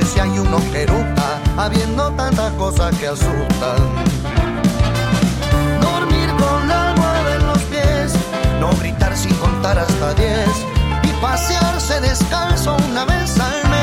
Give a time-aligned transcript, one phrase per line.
[0.00, 0.86] si hay uno que
[1.58, 3.76] habiendo tanta cosa que asustan.
[5.82, 8.14] Dormir con la almohada en los pies,
[8.58, 10.48] no gritar sin contar hasta diez
[11.02, 13.81] y pasearse descalzo una vez al mes.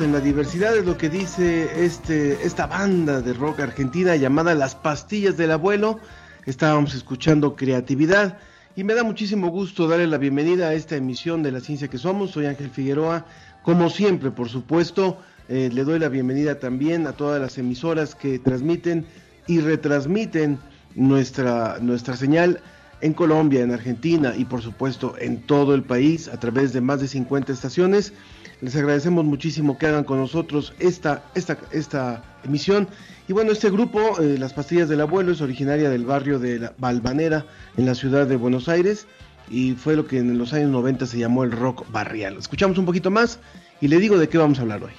[0.00, 4.74] En la diversidad es lo que dice este, esta banda de rock argentina llamada Las
[4.74, 6.00] Pastillas del Abuelo.
[6.44, 8.38] Estábamos escuchando creatividad
[8.74, 11.98] y me da muchísimo gusto darle la bienvenida a esta emisión de La Ciencia que
[11.98, 12.32] Somos.
[12.32, 13.26] Soy Ángel Figueroa.
[13.62, 18.38] Como siempre, por supuesto, eh, le doy la bienvenida también a todas las emisoras que
[18.38, 19.06] transmiten
[19.46, 20.58] y retransmiten
[20.94, 22.60] nuestra, nuestra señal
[23.00, 27.00] en Colombia, en Argentina y por supuesto en todo el país a través de más
[27.00, 28.12] de 50 estaciones.
[28.62, 32.88] Les agradecemos muchísimo que hagan con nosotros esta, esta, esta emisión.
[33.28, 36.72] Y bueno, este grupo, eh, Las Pastillas del Abuelo, es originaria del barrio de la
[36.78, 37.44] Balvanera
[37.76, 39.06] en la ciudad de Buenos Aires
[39.50, 42.36] y fue lo que en los años 90 se llamó el rock barrial.
[42.38, 43.38] Escuchamos un poquito más
[43.80, 44.92] y le digo de qué vamos a hablar hoy.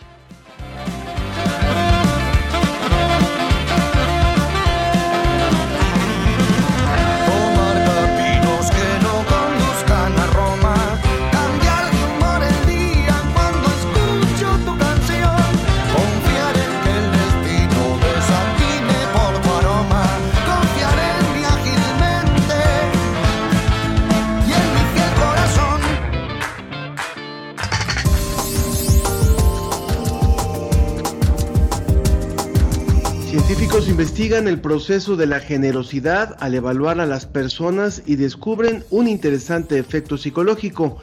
[34.18, 39.78] Investigan el proceso de la generosidad al evaluar a las personas y descubren un interesante
[39.78, 40.98] efecto psicológico.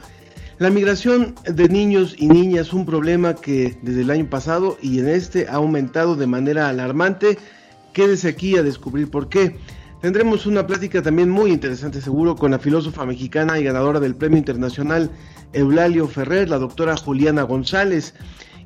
[0.57, 5.07] La migración de niños y niñas un problema que desde el año pasado y en
[5.07, 7.37] este ha aumentado de manera alarmante.
[7.93, 9.55] Quédese aquí a descubrir por qué.
[10.01, 14.39] Tendremos una plática también muy interesante seguro con la filósofa mexicana y ganadora del Premio
[14.39, 15.09] Internacional
[15.53, 18.13] Eulalio Ferrer, la doctora Juliana González.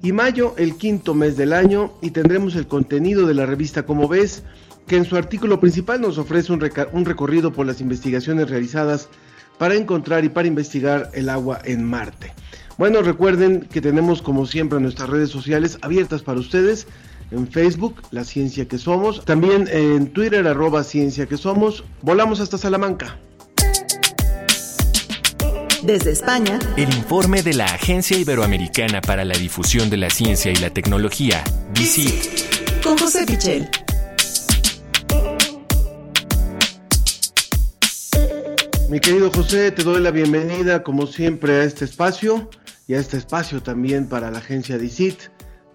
[0.01, 4.07] Y mayo, el quinto mes del año, y tendremos el contenido de la revista Como
[4.07, 4.43] ves,
[4.87, 9.09] que en su artículo principal nos ofrece un, recorrido por las investigaciones realizadas
[9.57, 12.33] para encontrar y para investigar el agua en Marte.
[12.77, 16.87] Bueno, recuerden que tenemos como siempre nuestras redes sociales abiertas para ustedes.
[17.29, 19.23] En Facebook, La Ciencia que Somos.
[19.25, 21.83] También en Twitter, arroba Ciencia que Somos.
[22.01, 23.19] Volamos hasta Salamanca.
[25.83, 30.55] Desde España, El informe de la Agencia Iberoamericana para la Difusión de la Ciencia y
[30.55, 31.41] la Tecnología,
[31.73, 32.83] DICIT.
[32.83, 33.69] con José Pichel.
[38.89, 42.49] Mi querido José, te doy la bienvenida como siempre a este espacio
[42.87, 45.19] y a este espacio también para la agencia DICIT,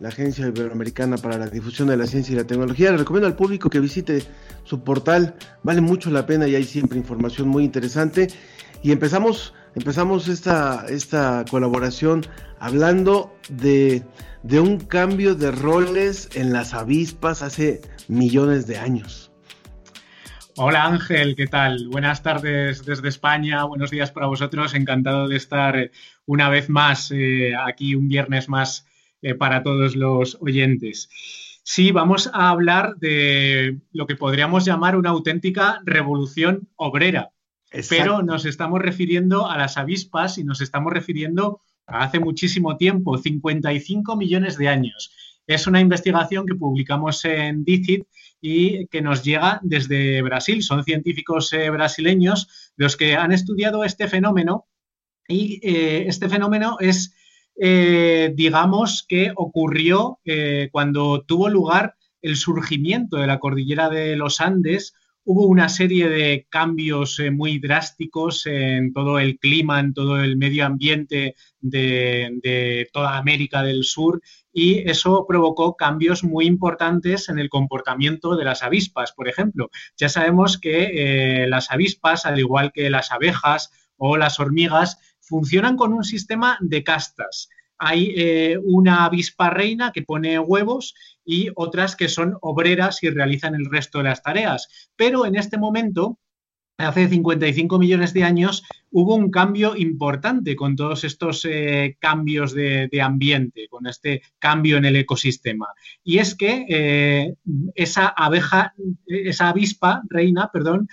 [0.01, 2.91] la Agencia Iberoamericana para la Difusión de la Ciencia y la Tecnología.
[2.91, 4.23] Le recomiendo al público que visite
[4.65, 8.29] su portal, vale mucho la pena y hay siempre información muy interesante.
[8.83, 12.23] Y empezamos, empezamos esta, esta colaboración
[12.59, 14.05] hablando de,
[14.43, 19.31] de un cambio de roles en las avispas hace millones de años.
[20.57, 21.89] Hola Ángel, ¿qué tal?
[21.89, 24.75] Buenas tardes desde España, buenos días para vosotros.
[24.75, 25.91] Encantado de estar eh,
[26.27, 28.87] una vez más eh, aquí, un viernes más
[29.21, 31.09] eh, para todos los oyentes.
[31.65, 37.31] Sí, vamos a hablar de lo que podríamos llamar una auténtica revolución obrera,
[37.89, 43.19] pero nos estamos refiriendo a las avispas y nos estamos refiriendo a hace muchísimo tiempo,
[43.19, 45.13] 55 millones de años.
[45.47, 48.07] Es una investigación que publicamos en DICIT
[48.41, 50.63] y que nos llega desde Brasil.
[50.63, 54.67] Son científicos eh, brasileños los que han estudiado este fenómeno
[55.29, 57.15] y eh, este fenómeno es,
[57.57, 60.19] eh, digamos, que ocurrió
[60.73, 64.95] cuando tuvo lugar el surgimiento de la cordillera de los Andes.
[65.27, 70.37] Hubo una serie de cambios eh, muy drásticos en todo el clima, en todo el
[70.37, 74.21] medio ambiente de, toda América del Sur
[74.53, 79.71] y eso provocó cambios muy importantes en el comportamiento de las avispas, por ejemplo.
[79.97, 80.91] Ya sabemos que
[81.43, 86.59] eh, las avispas, al igual que las abejas o las hormigas, funcionan con un sistema
[86.61, 87.49] de castas.
[87.79, 90.95] Hay eh, una avispa reina que pone huevos
[91.25, 94.91] y otras que son obreras y realizan el resto de las tareas.
[94.97, 96.19] Pero en este momento
[96.77, 102.89] hace 55 millones de años hubo un cambio importante con todos estos eh, cambios de,
[103.01, 105.69] ambiente, con este cambio en el ecosistema.
[106.03, 107.35] Y es que eh,
[107.75, 108.75] esa abeja,
[109.07, 110.89] esa avispa reina, perdón,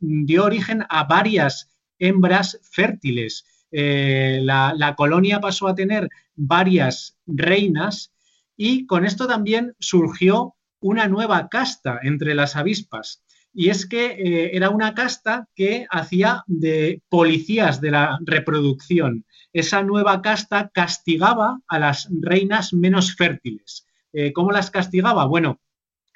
[0.00, 3.46] dio origen a varias hembras fértiles.
[3.76, 8.12] La, la colonia pasó a tener varias reinas
[8.56, 13.24] y con esto también surgió una nueva casta entre las avispas
[13.54, 19.24] y es que eh, era una casta que hacía de policías de la reproducción.
[19.52, 23.86] Esa nueva casta castigaba a las reinas menos fértiles.
[24.12, 25.26] Eh, ¿Cómo las castigaba?
[25.26, 25.60] Bueno,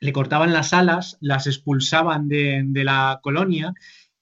[0.00, 3.72] le cortaban las alas, las expulsaban de la colonia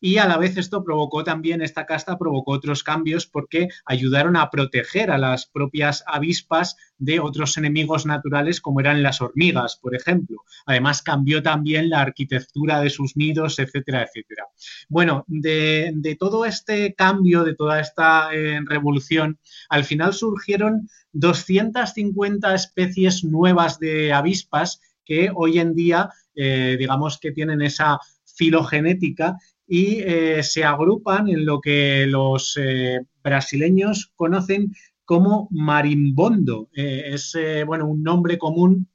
[0.06, 4.50] y a la vez esto provocó también, esta casta provocó otros cambios porque ayudaron a
[4.50, 10.44] proteger a las propias avispas de otros enemigos naturales como eran las hormigas, por ejemplo.
[10.64, 14.44] Además cambió también la arquitectura de sus nidos, etcétera, etcétera.
[14.88, 23.24] Bueno, de, todo este cambio, de toda esta eh, revolución, al final surgieron 250 especies
[23.24, 27.98] nuevas de avispas que hoy en día, eh, digamos que tienen esa
[28.36, 34.72] filogenética y eh, se agrupan en lo que los eh, brasileños conocen
[35.04, 36.68] como marimbondo.
[36.74, 37.36] Eh, es
[37.66, 38.88] bueno, un nombre común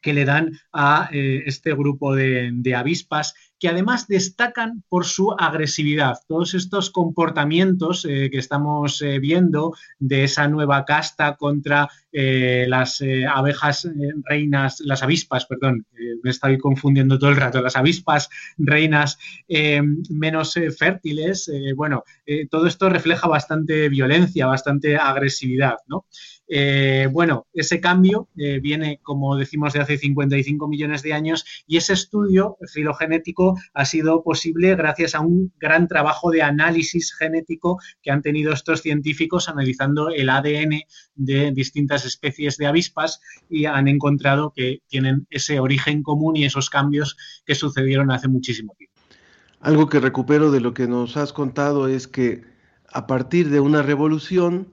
[0.00, 3.34] que le dan a este grupo de, de avispas
[3.64, 6.18] que además destacan por su agresividad.
[6.28, 13.02] Todos estos comportamientos eh, que estamos eh, viendo de esa nueva casta contra eh, las
[13.34, 13.88] abejas
[14.28, 15.86] reinas, las avispas, perdón,
[16.22, 18.28] me estoy confundiendo todo el rato, las avispas
[18.58, 19.18] reinas
[20.10, 22.04] menos fértiles, bueno,
[22.50, 26.04] todo esto refleja bastante violencia, bastante agresividad, ¿no?
[27.10, 32.58] Bueno, ese cambio viene, como decimos, de hace 55 millones de años y ese estudio
[32.72, 38.52] filogenético ha sido posible gracias a un gran trabajo de análisis genético que han tenido
[38.52, 40.80] estos científicos analizando el ADN
[41.14, 46.70] de distintas especies de avispas y han encontrado que tienen ese origen común y esos
[46.70, 48.94] cambios que sucedieron hace muchísimo tiempo.
[49.60, 52.42] Algo que recupero de lo que nos has contado es que
[52.92, 54.68] a partir de una revolución,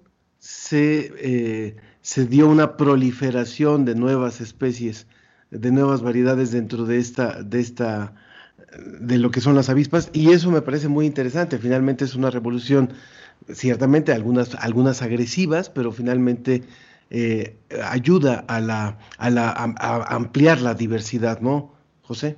[0.71, 5.07] eh, se, dio una proliferación de nuevas especies,
[5.49, 8.13] de nuevas variedades dentro de esta, de esta,
[8.77, 11.57] de lo que son las avispas, y eso me parece muy interesante.
[11.57, 12.93] Finalmente es una revolución,
[13.51, 16.63] ciertamente algunas, algunas agresivas, pero finalmente
[17.09, 22.37] eh, ayuda a, la, a, la, a ampliar la diversidad, ¿no, José?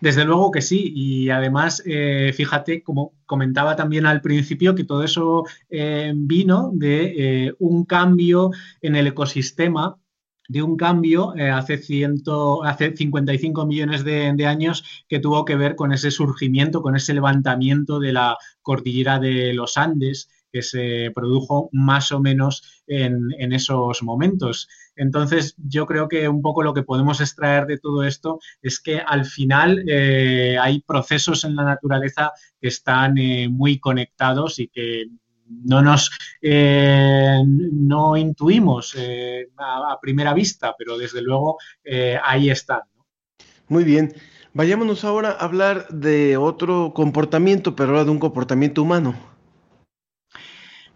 [0.00, 5.04] Desde luego que sí, y además, eh, fíjate, como comentaba también al principio, que todo
[5.04, 8.50] eso eh, vino de un cambio
[8.82, 9.96] en el ecosistema
[10.50, 15.76] de un cambio hace, ciento, hace 55 millones de, de, años que tuvo que ver
[15.76, 21.68] con ese surgimiento, con ese levantamiento de la cordillera de los Andes que se produjo
[21.72, 24.68] más o menos en, esos momentos.
[24.96, 28.98] Entonces, yo creo que un poco lo que podemos extraer de todo esto es que
[28.98, 35.06] al final eh, hay procesos en la naturaleza que están eh, muy conectados y que
[35.64, 36.10] no nos
[36.40, 38.96] eh, no intuimos
[39.58, 41.58] a, primera vista, pero desde luego
[42.22, 42.80] ahí están.
[43.68, 44.14] Muy bien.
[44.52, 49.14] Vayámonos ahora a hablar de otro comportamiento, pero ahora de un comportamiento humano.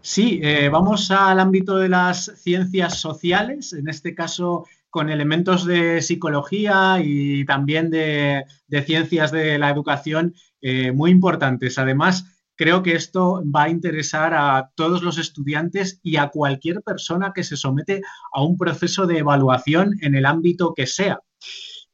[0.01, 5.99] Sí, eh, vamos al ámbito de las ciencias sociales, en este caso con elementos de
[6.01, 8.45] psicología y también de,
[8.85, 11.79] ciencias de la educación eh, muy importantes.
[11.79, 17.31] Además, creo que esto va a interesar a todos los estudiantes y a cualquier persona
[17.33, 18.01] que se somete
[18.33, 21.19] a un proceso de evaluación en el ámbito que sea.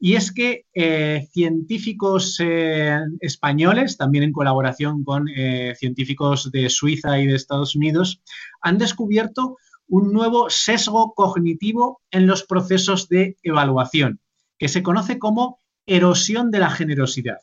[0.03, 7.19] Y es que eh, científicos eh, españoles, también en colaboración con eh, científicos de Suiza
[7.19, 8.21] y de Estados Unidos,
[8.61, 14.19] han descubierto un nuevo sesgo cognitivo en los procesos de evaluación,
[14.57, 17.37] que se conoce como erosión de la generosidad.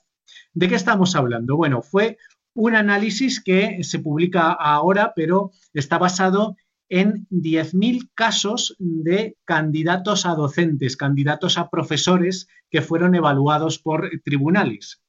[0.52, 1.56] ¿De qué estamos hablando?
[1.56, 2.16] Bueno, fue
[2.58, 6.56] un análisis que se publica ahora, pero está basado
[6.88, 15.00] en 10.000 casos de candidatos a docentes, candidatos a profesores que fueron evaluados por tribunales.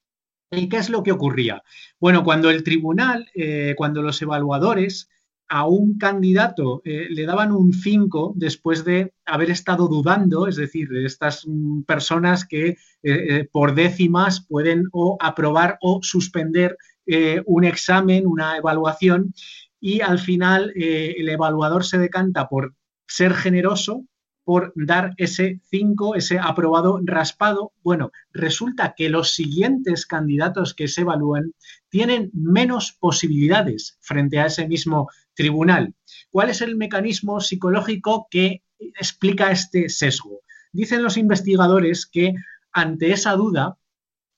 [0.51, 1.63] ¿Y qué es lo que ocurría?
[1.99, 5.09] Bueno, cuando el tribunal, eh, cuando los evaluadores
[5.47, 10.87] a un candidato eh, le daban un 5 después de haber estado dudando, es decir,
[10.89, 16.77] de estas mm, personas que eh, por décimas pueden o aprobar o suspender
[17.11, 19.33] eh, un examen, una evaluación,
[19.81, 22.75] y al final eh, el evaluador se decanta por
[23.07, 24.05] ser generoso,
[24.43, 27.71] por dar ese 5, ese aprobado raspado.
[27.81, 31.53] Bueno, resulta que los siguientes candidatos que se evalúan
[31.89, 35.95] tienen menos posibilidades frente a ese mismo tribunal.
[36.29, 40.41] ¿Cuál es el mecanismo psicológico que explica este sesgo?
[40.71, 42.35] Dicen los investigadores que
[42.71, 43.78] ante esa duda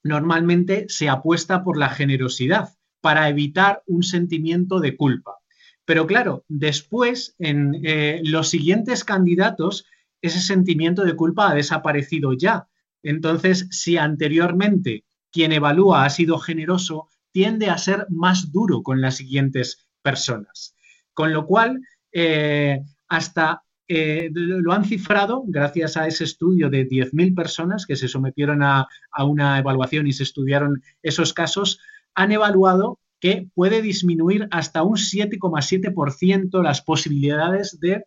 [0.02, 5.36] normalmente se apuesta por la generosidad para evitar un sentimiento de culpa.
[5.84, 9.86] Pero claro, después en eh, los siguientes candidatos
[10.22, 12.68] ese sentimiento de culpa ha desaparecido ya.
[13.02, 19.16] Entonces, si anteriormente quien evalúa ha sido generoso, tiende a ser más duro con las
[19.16, 20.76] siguientes personas.
[21.12, 21.80] Con lo cual,
[22.12, 23.64] eh, hasta
[23.94, 28.88] eh, lo han cifrado gracias a ese estudio de 10.000 personas que se sometieron a,
[29.22, 31.78] una evaluación y se estudiaron esos casos,
[32.14, 38.06] han evaluado que puede disminuir hasta un 7,7% las posibilidades de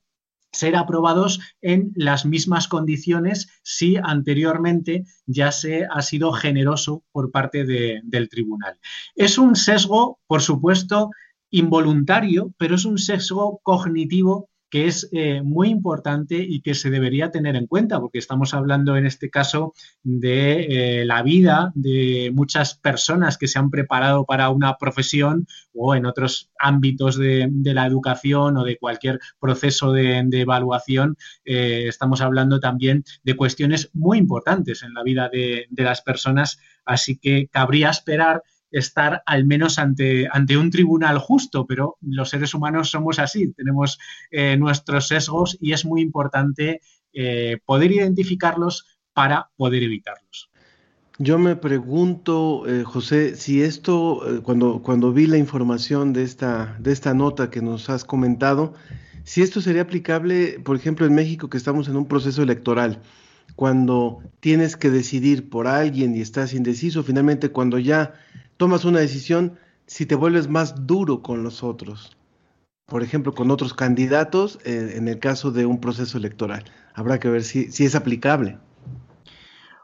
[0.51, 7.63] ser aprobados en las mismas condiciones si anteriormente ya se ha sido generoso por parte
[7.63, 8.79] del tribunal.
[9.13, 11.11] Es un sesgo, por supuesto,
[11.51, 17.31] involuntario, pero es un sesgo cognitivo que es eh, muy importante y que se debería
[17.31, 22.73] tener en cuenta, porque estamos hablando en este caso de eh, la vida de muchas
[22.73, 28.57] personas que se han preparado para una profesión o en otros ámbitos de, la educación
[28.57, 31.15] o de cualquier proceso de, evaluación.
[31.45, 36.59] Eh, estamos hablando también de cuestiones muy importantes en la vida de, de las personas,
[36.83, 38.43] así que cabría esperar
[38.75, 43.97] estar al menos ante, ante un tribunal justo, pero los seres humanos somos así, tenemos
[44.31, 46.81] eh, nuestros sesgos y es muy importante
[47.13, 50.49] eh, poder identificarlos para poder evitarlos.
[51.17, 56.91] Yo me pregunto, eh, José, si esto, cuando, cuando vi la información de esta, de
[56.91, 58.73] esta nota que nos has comentado,
[59.23, 63.01] si esto sería aplicable, por ejemplo, en México, que estamos en un proceso electoral,
[63.55, 68.13] cuando tienes que decidir por alguien y estás indeciso, finalmente cuando ya
[68.57, 69.57] tomas una decisión
[69.87, 72.17] si te vuelves más duro con los otros.
[72.87, 76.65] Por ejemplo, con otros candidatos eh, en el caso de un proceso electoral.
[76.93, 78.57] Habrá que ver si, es aplicable.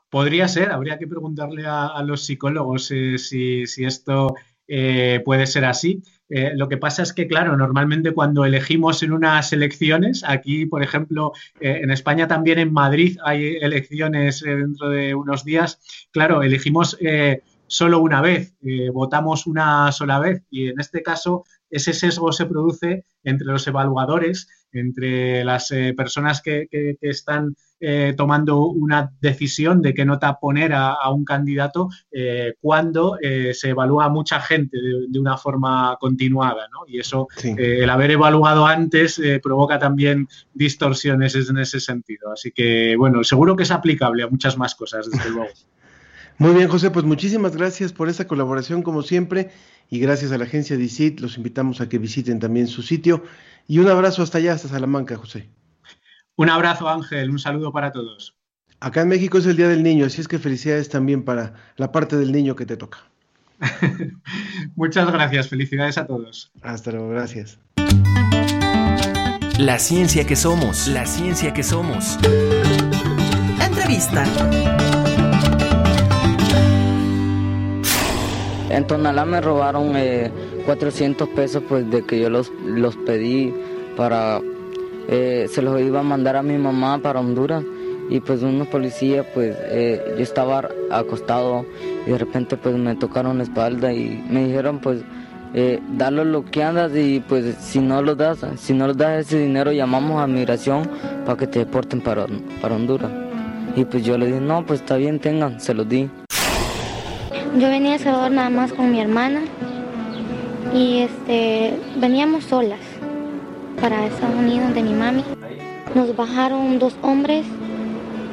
[0.09, 4.35] Podría ser, habría que preguntarle a, los psicólogos eh, si, esto
[4.67, 6.03] eh, puede ser así.
[6.29, 11.31] lo que pasa es que, claro, normalmente cuando elegimos en unas elecciones, aquí, por ejemplo,
[11.59, 15.79] en España también en Madrid hay elecciones dentro de unos días,
[16.11, 16.97] claro, elegimos
[17.71, 22.45] solo una vez, eh, votamos una sola vez y en este caso ese sesgo se
[22.45, 26.67] produce entre los evaluadores, entre las eh, personas que,
[26.99, 31.87] están eh, tomando una decisión de qué nota poner a, un candidato
[32.59, 34.77] cuando se evalúa a mucha gente
[35.09, 36.67] de, una forma continuada.
[36.73, 36.79] ¿no?
[36.87, 42.33] Y eso, el haber evaluado antes provoca también distorsiones en ese sentido.
[42.33, 45.51] Así que, bueno, seguro que es aplicable a muchas más cosas, desde luego.
[46.37, 49.51] Muy bien, José, pues muchísimas gracias por esta colaboración como siempre
[49.89, 51.19] y gracias a la agencia DICIT.
[51.19, 53.23] Los invitamos a que visiten también su sitio
[53.67, 55.49] y un abrazo hasta allá, hasta Salamanca, José.
[56.35, 58.35] Un abrazo, Ángel, un saludo para todos.
[58.79, 61.91] Acá en México es el Día del Niño, así es que felicidades también para la
[61.91, 62.97] parte del niño que te toca.
[64.75, 66.51] Muchas gracias, felicidades a todos.
[66.63, 67.59] Hasta luego, gracias.
[69.59, 72.17] La ciencia que somos, la ciencia que somos.
[73.63, 74.25] Entrevista.
[78.71, 79.93] En Tonalá me robaron
[80.65, 83.53] 400 eh, pesos pues de que yo los, los pedí
[83.97, 84.39] para,
[85.09, 87.63] eh, se los iba a mandar a mi mamá para Honduras
[88.09, 91.65] y pues unos policías pues eh, yo estaba acostado
[92.07, 95.03] y de repente pues me tocaron la espalda y me dijeron pues
[95.53, 99.73] eh, lo que andas y pues si no lo das, si no das ese dinero
[99.73, 100.89] llamamos a migración
[101.25, 102.25] para que te deporten para,
[102.61, 103.11] para Honduras.
[103.75, 106.09] Y pues yo le dije, no, pues está bien, tengan, se los di.
[107.57, 109.41] Yo venía a Salvador nada más con mi hermana
[110.73, 112.79] y este veníamos solas
[113.81, 115.23] para Estados Unidos de mi mami.
[115.93, 117.45] Nos bajaron dos hombres,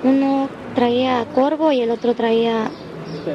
[0.05, 2.71] uno traía corvo y el otro traía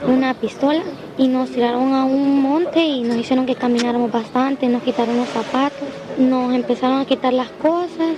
[0.07, 0.83] una pistola
[1.17, 5.27] y nos tiraron a un monte y nos hicieron que camináramos bastante, nos quitaron los
[5.27, 8.15] zapatos, nos empezaron a quitar las cosas,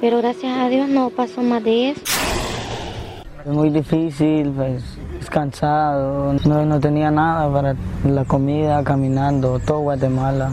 [0.00, 2.25] pero gracias a Dios no pasó más de eso.
[3.46, 4.82] Es muy difícil, pues
[5.30, 10.50] cansado, no, no tenía nada para la comida, caminando, todo Guatemala.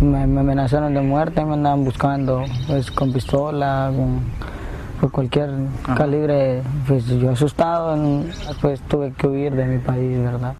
[0.00, 5.50] Me, amenazaron de muerte me andaban buscando pues, con pistola, con, cualquier
[5.94, 6.62] calibre.
[6.86, 7.94] Pues yo asustado,
[8.62, 10.54] pues tuve que huir de mi país, ¿verdad?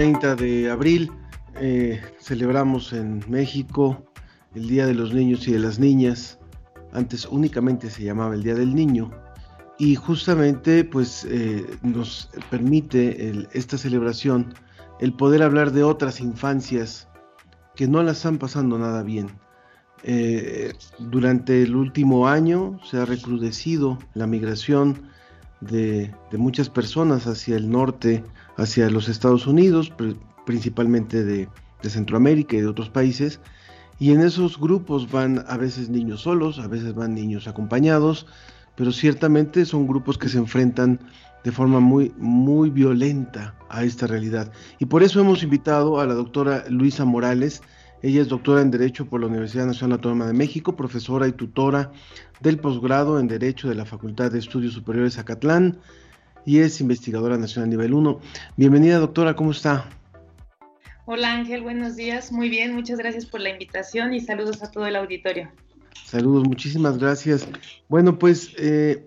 [0.00, 1.12] 30 de abril
[1.60, 4.02] eh, celebramos en México
[4.54, 6.38] el Día de los Niños y de las Niñas.
[6.94, 9.10] Antes únicamente se llamaba el Día del Niño
[9.78, 14.54] y justamente pues eh, nos permite esta celebración
[15.00, 17.06] el poder hablar de otras infancias
[17.76, 19.28] que no las están pasando nada bien.
[20.02, 25.10] Eh, durante el último año se ha recrudecido la migración
[25.60, 28.24] de, muchas personas hacia el norte,
[28.60, 29.92] hacia los Estados Unidos,
[30.44, 31.48] principalmente de,
[31.82, 33.40] Centroamérica y de otros países.
[33.98, 38.26] Y en esos grupos van a veces niños solos, a veces van niños acompañados,
[38.76, 41.00] pero ciertamente son grupos que se enfrentan
[41.42, 44.52] de forma muy, muy violenta a esta realidad.
[44.78, 47.62] Y por eso hemos invitado a la doctora Luisa Morales.
[48.02, 51.92] Ella es doctora en Derecho por la Universidad Nacional Autónoma de México, profesora y tutora
[52.40, 55.78] del posgrado en Derecho de la Facultad de Estudios Superiores Acatlán
[56.44, 58.20] y es investigadora nacional nivel 1.
[58.56, 59.88] Bienvenida, doctora, ¿cómo está?
[61.06, 62.30] Hola Ángel, buenos días.
[62.30, 65.50] Muy bien, muchas gracias por la invitación y saludos a todo el auditorio.
[66.04, 67.48] Saludos, muchísimas gracias.
[67.88, 69.06] Bueno, pues eh,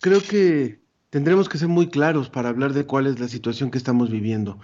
[0.00, 3.78] creo que tendremos que ser muy claros para hablar de cuál es la situación que
[3.78, 4.58] estamos viviendo.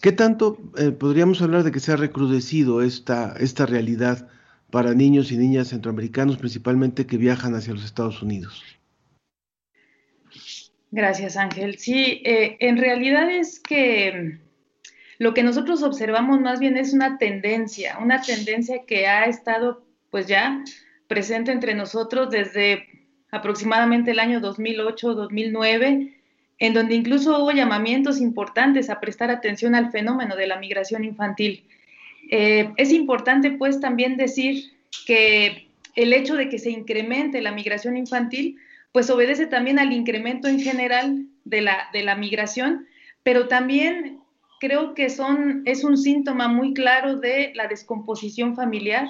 [0.00, 4.28] ¿Qué tanto eh, podríamos hablar de que se ha recrudecido esta, esta realidad
[4.70, 8.62] para niños y niñas centroamericanos, principalmente que viajan hacia los Estados Unidos?
[10.92, 11.78] Gracias, Ángel.
[11.78, 14.38] Sí, eh, en realidad es que
[15.16, 20.26] lo que nosotros observamos más bien es una tendencia, una tendencia que ha estado pues
[20.26, 20.62] ya
[21.08, 22.86] presente entre nosotros desde
[23.30, 26.14] aproximadamente el año 2008-2009,
[26.58, 31.64] en donde incluso hubo llamamientos importantes a prestar atención al fenómeno de la migración infantil.
[32.30, 34.72] Eh, es importante pues también decir
[35.06, 38.58] que el hecho de que se incremente la migración infantil
[38.92, 42.86] pues obedece también al incremento en general de la, de la migración,
[43.22, 44.20] pero también
[44.60, 49.08] creo que son, es un síntoma muy claro de la descomposición familiar,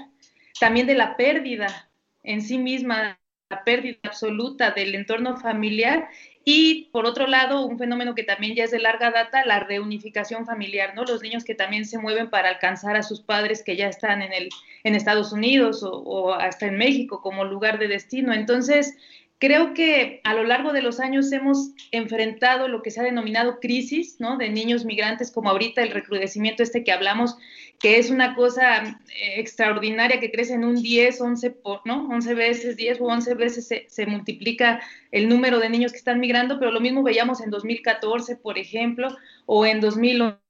[0.61, 1.91] también de la pérdida
[2.23, 3.19] en sí misma,
[3.51, 6.09] la pérdida absoluta del entorno familiar
[6.45, 10.45] y por otro lado, un fenómeno que también ya es de larga data, la reunificación
[10.45, 11.05] familiar, ¿no?
[11.05, 14.33] Los niños que también se mueven para alcanzar a sus padres que ya están en,
[14.33, 14.49] el,
[14.83, 18.33] en Estados Unidos o, o hasta en México como lugar de destino.
[18.33, 18.97] Entonces,
[19.43, 23.59] Creo que a lo largo de los años hemos enfrentado lo que se ha denominado
[23.59, 24.17] crisis.
[24.39, 27.37] De niños migrantes, como ahorita el recrudecimiento este que hablamos,
[27.81, 32.09] que es una cosa eh, extraordinaria que crece en un 10, 11, ¿no?
[32.09, 36.21] 11 veces, 10 o 11 veces se, se, multiplica el número de niños que están
[36.21, 39.09] migrando, pero lo mismo veíamos en 2014, por ejemplo,
[39.47, 40.42] o en 2011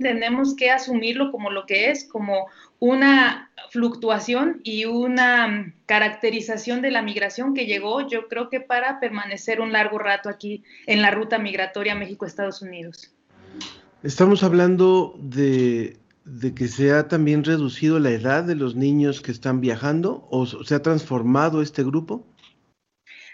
[0.00, 2.46] tenemos que asumirlo como lo que es, como
[2.80, 9.60] una fluctuación y una caracterización de la migración que llegó, yo creo que para permanecer
[9.60, 13.12] un largo rato aquí en la ruta migratoria México-Estados Unidos.
[14.02, 19.30] Estamos hablando de, de, que se ha también reducido la edad de los niños que
[19.30, 22.26] están viajando o se ha transformado este grupo.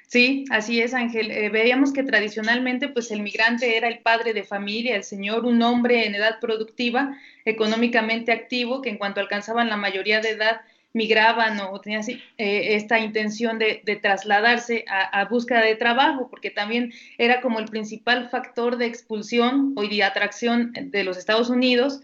[0.09, 1.31] Sí, así es, Ángel.
[1.33, 5.61] Eh, veíamos que tradicionalmente, pues el migrante era el padre de familia, el señor, un
[5.63, 10.61] hombre en edad productiva, económicamente activo, que en cuanto alcanzaban la mayoría de edad
[10.93, 16.93] migraban o tenían eh, esta intención de, trasladarse a, a, búsqueda de trabajo, porque también
[17.19, 22.01] era como el principal factor de expulsión o de atracción de los Estados Unidos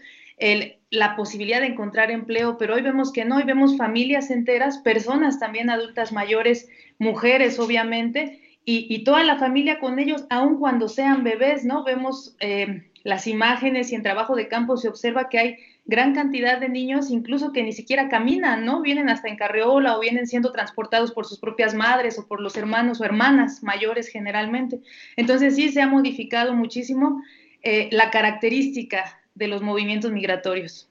[0.89, 5.39] la posibilidad de encontrar empleo, pero hoy vemos que no, hoy vemos familias enteras, personas
[5.39, 6.69] también adultas mayores,
[6.99, 11.83] mujeres obviamente, y, toda la familia con ellos, aun cuando sean bebés, ¿no?
[11.83, 16.59] Vemos eh, las imágenes y en trabajo de campo se observa que hay gran cantidad
[16.59, 18.81] de niños, incluso que ni siquiera caminan, ¿no?
[18.81, 22.55] Vienen hasta en carreola o vienen siendo transportados por sus propias madres o por los
[22.55, 24.79] hermanos o hermanas mayores generalmente.
[25.17, 27.21] Entonces sí se ha modificado muchísimo
[27.63, 30.89] eh, la característica de los movimientos migratorios.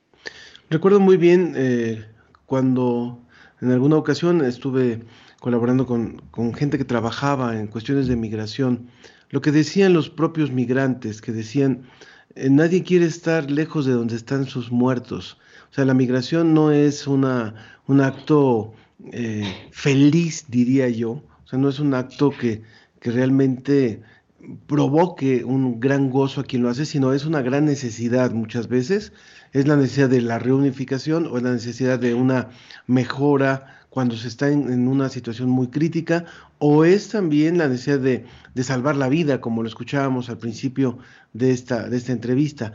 [0.71, 2.05] Recuerdo muy bien eh,
[2.47, 3.21] cuando
[3.61, 5.03] en alguna ocasión estuve
[5.41, 6.23] colaborando con,
[6.55, 8.89] gente que trabajaba en cuestiones de migración,
[9.31, 11.83] lo que decían los propios migrantes, que decían,
[12.35, 15.39] eh, nadie quiere estar lejos de donde están sus muertos.
[15.71, 17.55] O sea, la migración no es una,
[17.87, 18.73] un acto
[19.13, 21.11] eh, feliz, diría yo.
[21.11, 22.63] O sea, no es un acto que,
[23.01, 24.03] que realmente
[24.67, 29.13] provoque un gran gozo a quien lo hace, sino es una gran necesidad muchas veces.
[29.53, 32.51] Es la necesidad de la reunificación o es la necesidad de una
[32.87, 36.25] mejora cuando se está en, una situación muy crítica,
[36.59, 38.25] o es también la necesidad de,
[38.55, 40.97] de, salvar la vida, como lo escuchábamos al principio
[41.35, 42.73] de esta, de esta entrevista.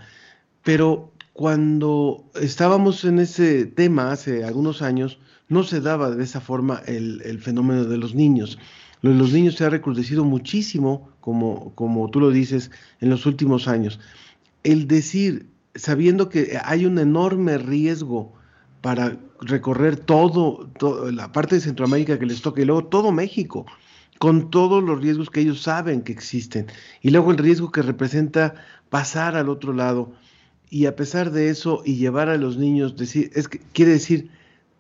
[0.62, 5.18] Pero cuando estábamos en ese tema hace algunos años,
[5.50, 8.60] no se daba de esa forma el, el fenómeno de los niños.
[9.14, 14.00] Los niños se ha recrudecido muchísimo, como, como tú lo dices, en los últimos años.
[14.64, 18.34] El decir, sabiendo que hay un enorme riesgo
[18.82, 20.70] para recorrer todo,
[21.12, 23.66] la parte de Centroamérica que les toca y luego todo México,
[24.20, 26.68] con todos los riesgos que ellos saben que existen,
[27.02, 28.56] y luego el riesgo que representa
[28.90, 30.14] pasar al otro lado,
[30.70, 34.30] y a pesar de eso, y llevar a los niños, decir, es que quiere decir,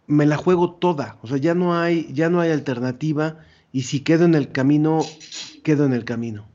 [0.07, 3.37] me la juego toda, o sea, ya no hay, ya no hay alternativa,
[3.77, 5.05] y si quedo en el camino,
[5.63, 6.49] quedo en el camino.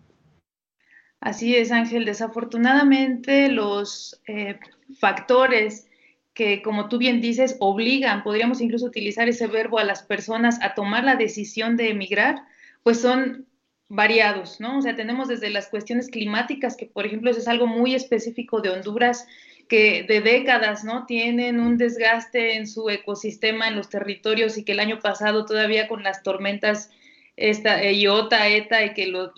[1.21, 2.05] Así es, Ángel.
[2.05, 4.59] Desafortunadamente, los eh,
[4.99, 5.87] factores
[6.35, 10.75] que, como tú bien dices, obligan, podríamos incluso utilizar ese verbo a las personas a
[10.75, 12.43] tomar la decisión de emigrar,
[12.83, 13.47] pues son
[13.89, 14.79] variados, ¿no?
[14.79, 18.61] O sea, tenemos desde las cuestiones climáticas, que por ejemplo eso es algo muy específico
[18.63, 19.29] de Honduras,
[19.69, 21.07] que de décadas, ¿no?
[21.07, 25.87] Tienen un desgaste en su ecosistema, en los territorios y que el año pasado todavía
[25.87, 26.91] con las tormentas
[27.37, 29.33] esta eh, Iota, ETA y que lo,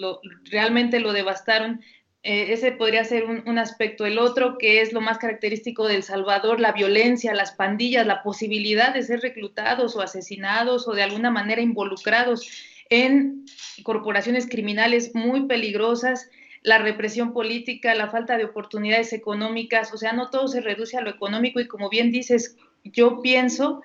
[0.50, 1.80] realmente lo devastaron.
[2.22, 4.07] Eh, ese podría ser un, un, aspecto.
[4.07, 8.22] El otro, que es lo más característico de El Salvador, la violencia, las pandillas, la
[8.22, 12.48] posibilidad de ser reclutados o asesinados o de alguna manera involucrados
[12.90, 13.44] en
[13.83, 16.30] corporaciones criminales muy peligrosas,
[16.62, 21.02] la represión política, la falta de oportunidades económicas, o sea, no todo se reduce a
[21.02, 23.83] lo económico y como bien dices, yo pienso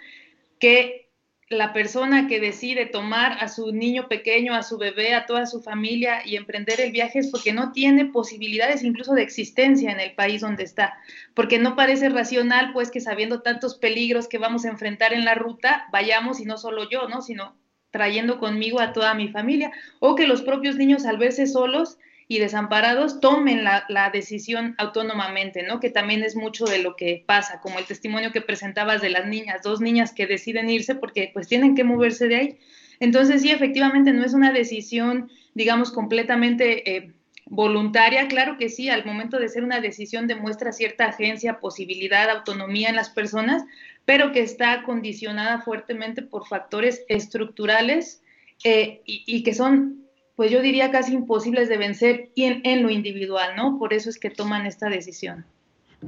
[0.60, 1.09] que
[1.49, 5.62] la persona que decide tomar a su niño pequeño, a su bebé, a toda su
[5.62, 10.13] familia y emprender el viaje es porque no tiene posibilidades incluso de existencia en el
[10.13, 10.93] país donde está,
[11.33, 15.33] porque no parece racional pues que sabiendo tantos peligros que vamos a enfrentar en la
[15.33, 17.23] ruta, vayamos y no solo yo, ¿no?
[17.23, 17.57] sino
[17.89, 21.97] trayendo conmigo a toda mi familia, o que los propios niños al verse solos
[22.32, 25.80] y desamparados tomen la, decisión autónomamente, ¿no?
[25.80, 29.26] Que también es mucho de lo que pasa, como el testimonio que presentabas de las
[29.26, 32.60] niñas, dos niñas que deciden irse porque pues tienen que moverse de ahí.
[33.00, 37.13] Entonces sí, efectivamente no es una decisión, digamos, completamente eh,
[37.46, 42.89] voluntaria, claro que sí, al momento de ser una decisión demuestra cierta agencia, posibilidad, autonomía
[42.89, 43.63] en las personas,
[44.06, 48.22] pero que está condicionada fuertemente por factores estructurales
[48.63, 50.06] eh, y, que son,
[50.39, 53.78] pues yo diría, casi imposibles de vencer en, lo individual, ¿no?
[53.78, 55.43] Por eso es que toman esta decisión.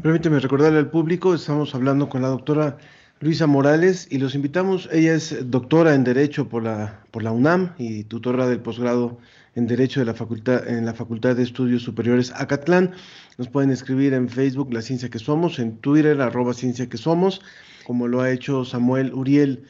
[0.02, 2.78] Permíteme recordarle al público, estamos hablando con la doctora
[3.20, 7.74] Luisa Morales y los invitamos, ella es doctora en Derecho por la, por la UNAM
[7.78, 9.17] y tutora del posgrado
[9.56, 12.91] en Derecho de la facultad, en la Facultad de Estudios Superiores Acatlán.
[13.38, 17.41] Nos pueden escribir en Facebook La Ciencia que Somos, en Twitter arroba Ciencia que Somos
[17.84, 19.65] como lo ha hecho Samuel Uriel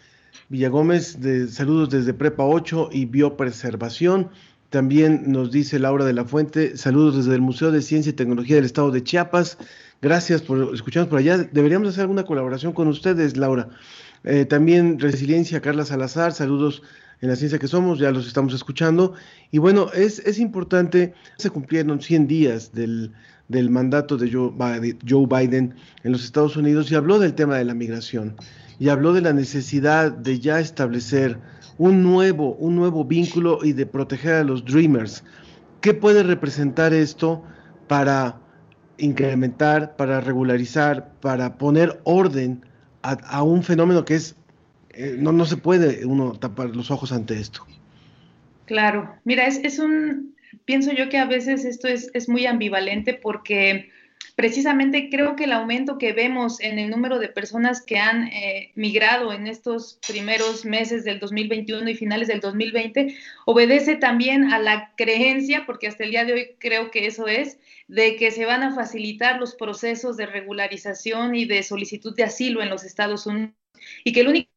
[0.50, 4.30] Villagómez, de Saludos desde Prepa 8 y Biopreservación.
[4.71, 8.55] También nos dice Laura de la Fuente, saludos desde el Museo de Ciencia y Tecnología
[8.55, 9.57] del Estado de Chiapas.
[10.01, 11.39] Gracias por escucharnos por allá.
[11.39, 13.67] Deberíamos hacer alguna colaboración con ustedes, Laura.
[14.23, 16.84] Eh, también Resiliencia, Carla Salazar, saludos
[17.19, 19.13] en la ciencia que somos, ya los estamos escuchando.
[19.51, 23.12] Y bueno, es, es importante, se cumplieron 100 días del,
[23.49, 27.73] del mandato de Joe Biden en los Estados Unidos y habló del tema de la
[27.73, 28.38] migración
[28.79, 31.38] y habló de la necesidad de ya establecer
[31.77, 35.23] un nuevo, un nuevo vínculo y de proteger a los dreamers.
[35.81, 37.43] ¿Qué puede representar esto
[37.88, 38.39] para
[38.97, 42.63] incrementar, para regularizar, para poner orden
[43.01, 44.36] a, un fenómeno que es,
[44.91, 47.65] eh, no, no se puede uno tapar los ojos ante esto?
[48.65, 53.89] Claro, mira, es, es un, pienso yo que a veces esto es, muy ambivalente porque
[54.36, 58.71] precisamente creo que el aumento que vemos en el número de personas que han eh,
[58.75, 64.93] migrado en estos primeros meses del 2021 y finales del 2020 obedece también a la
[64.95, 68.63] creencia, porque hasta el día de hoy creo que eso es, de que se van
[68.63, 73.53] a facilitar los procesos de regularización y de solicitud de asilo en los Estados Unidos
[74.03, 74.49] y que el único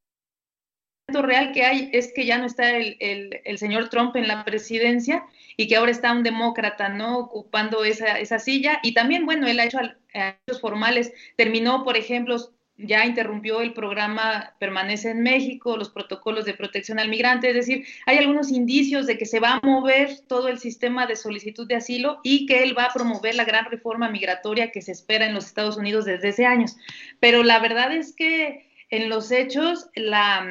[1.09, 5.25] real que hay es que ya no está el, el, señor Trump en la presidencia
[5.57, 7.19] y que ahora está un demócrata, ¿no?
[7.19, 8.81] Ocupando esa, esa silla.
[8.83, 9.79] Y también, bueno, él ha hecho
[10.13, 11.13] hechos formales.
[11.37, 12.39] Terminó, por ejemplo,
[12.77, 17.87] ya interrumpió el programa Permanece en México, los protocolos de protección al migrante, es decir,
[18.05, 21.77] hay algunos indicios de que se va a mover todo el sistema de solicitud de
[21.77, 25.35] asilo y que él va a promover la gran reforma migratoria que se espera en
[25.35, 26.77] los Estados Unidos desde hace años.
[27.21, 30.45] Pero la verdad es que en los hechos, la,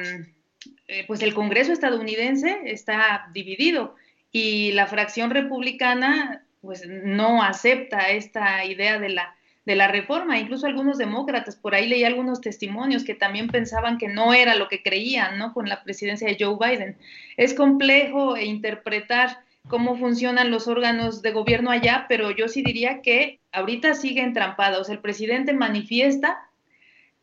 [0.88, 3.96] eh, pues el Congreso estadounidense está dividido
[4.34, 10.40] y la fracción republicana pues no acepta esta idea de la, de la reforma.
[10.40, 14.66] Incluso algunos demócratas, por ahí leí algunos testimonios que también pensaban que no era lo
[14.66, 15.54] que creían, ¿no?
[15.54, 16.96] Con la presidencia de Joe Biden.
[17.36, 23.38] Es complejo interpretar cómo funcionan los órganos de gobierno allá, pero yo sí diría que
[23.52, 24.80] ahorita sigue entrampada.
[24.80, 26.50] O sea, el presidente manifiesta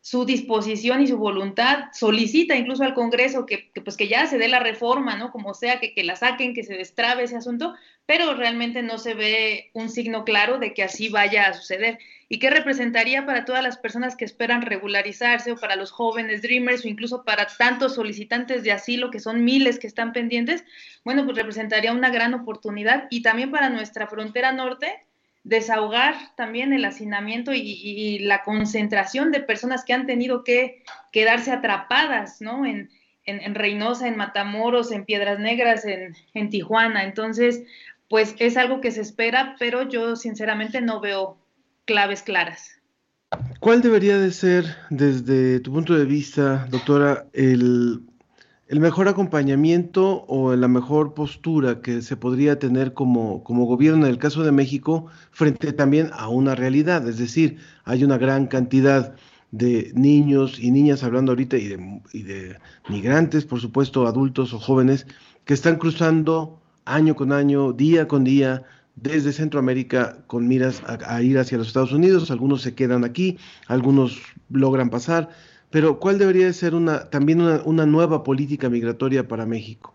[0.02, 4.48] su disposición y su voluntad, solicita incluso al Congreso que, pues que ya se dé
[4.48, 5.30] la reforma, ¿no?
[5.30, 7.72] Como sea, que, que la saquen, que se destrabe ese asunto,
[8.04, 12.00] pero realmente no se ve un signo claro de que así vaya a suceder.
[12.28, 16.84] ¿Y qué representaría para todas las personas que esperan regularizarse o para los jóvenes dreamers
[16.84, 20.64] o incluso para tantos solicitantes de asilo que son miles que están pendientes?
[21.04, 25.06] Bueno, pues representaría una gran oportunidad y también para nuestra frontera norte,
[25.44, 32.40] desahogar también el hacinamiento y, la concentración de personas que han tenido que quedarse atrapadas,
[32.40, 32.64] ¿no?
[32.64, 32.90] En,
[33.24, 37.04] en, Reynosa, en Matamoros, en Piedras Negras, en, Tijuana.
[37.04, 37.62] Entonces,
[38.08, 41.38] pues es algo que se espera, pero yo sinceramente no veo
[41.84, 42.78] claves claras.
[43.60, 48.02] ¿Cuál debería de ser, desde tu punto de vista, doctora, el
[48.72, 54.16] el mejor acompañamiento o la mejor postura que se podría tener como, gobierno en el
[54.16, 57.06] caso de México frente también a una realidad.
[57.06, 59.14] Es decir, hay una gran cantidad
[59.50, 61.68] de niños y niñas hablando ahorita y
[62.22, 62.56] de,
[62.88, 65.06] migrantes, por supuesto, adultos o jóvenes,
[65.44, 68.62] que están cruzando año con año, día con día,
[68.96, 72.30] desde Centroamérica con miras a ir hacia los Estados Unidos.
[72.30, 75.28] Algunos se quedan aquí, algunos logran pasar
[75.72, 79.94] pero ¿cuál debería ser una, también una, nueva política migratoria para México?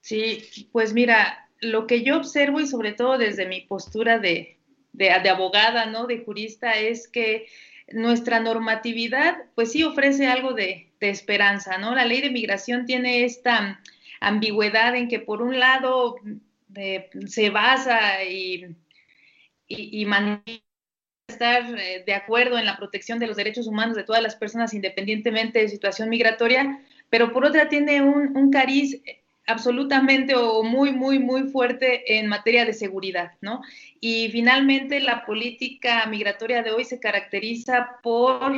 [0.00, 4.56] Sí, pues mira, lo que yo observo y sobre todo desde mi postura de,
[4.92, 6.06] de, abogada, ¿no?
[6.06, 7.46] De jurista, es que
[7.92, 11.92] nuestra normatividad, pues sí ofrece algo de, de, esperanza, ¿no?
[11.92, 13.80] La ley de migración tiene esta
[14.20, 16.16] ambigüedad en que por un lado
[17.26, 18.66] se basa y,
[19.66, 20.06] y, y
[21.34, 24.74] estar eh, de acuerdo en la protección de los derechos humanos de todas las personas
[24.74, 29.00] independientemente de situación migratoria, pero por otra tiene un, un cariz
[29.46, 33.60] absolutamente o muy, muy, muy fuerte en materia de seguridad, ¿no?
[34.00, 38.52] Y finalmente la política migratoria de hoy se caracteriza por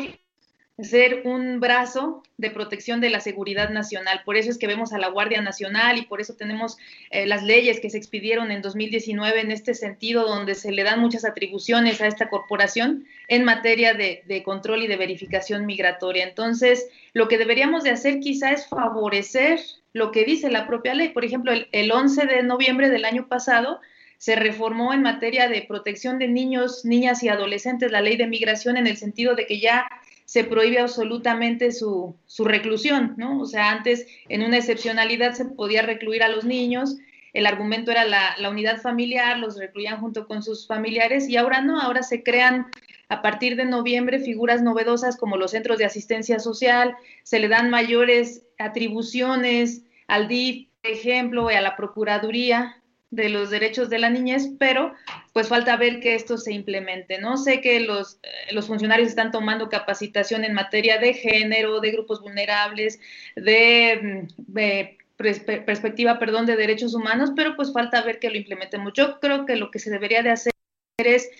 [0.79, 4.21] ser un brazo de protección de la seguridad nacional.
[4.27, 6.77] Por eso es que vemos a la Guardia Nacional y por eso tenemos
[7.11, 11.01] eh, las leyes que se expidieron en 2019 en este sentido, donde se le dan
[11.01, 16.25] muchas atribuciones a esta corporación en materia de, control y de verificación migratoria.
[16.25, 19.61] Entonces, lo que deberíamos de hacer quizá es favorecer
[19.95, 21.09] lo que dice la propia ley.
[21.09, 23.81] Por ejemplo, el, el 11 de noviembre del año pasado,
[24.19, 28.79] se reformó en materia de protección de niños, niñas y adolescentes la ley de migración
[28.79, 29.87] en el sentido de que ya
[30.27, 33.41] se prohíbe absolutamente su, su, reclusión, ¿no?
[33.41, 36.97] O sea, antes en una excepcionalidad se podía recluir a los niños,
[37.33, 41.61] el argumento era la, la, unidad familiar, los recluían junto con sus familiares y ahora
[41.61, 42.67] no, ahora se crean
[43.09, 47.71] a partir de noviembre figuras novedosas como los centros de asistencia social, se le dan
[47.71, 54.11] mayores atribuciones al DIF, por ejemplo, y a la Procuraduría, de los derechos de la
[54.11, 54.93] niñez, pero
[55.33, 57.19] pues falta ver que esto se implemente.
[57.21, 61.93] No sé que los, eh, los funcionarios están tomando capacitación en materia de género, de
[61.93, 62.99] grupos vulnerables,
[63.37, 68.93] de, mm, perspectiva, perdón, de derechos humanos, pero pues falta ver que lo implementemos.
[68.95, 70.53] Yo creo que lo que se debería de hacer
[70.99, 71.31] es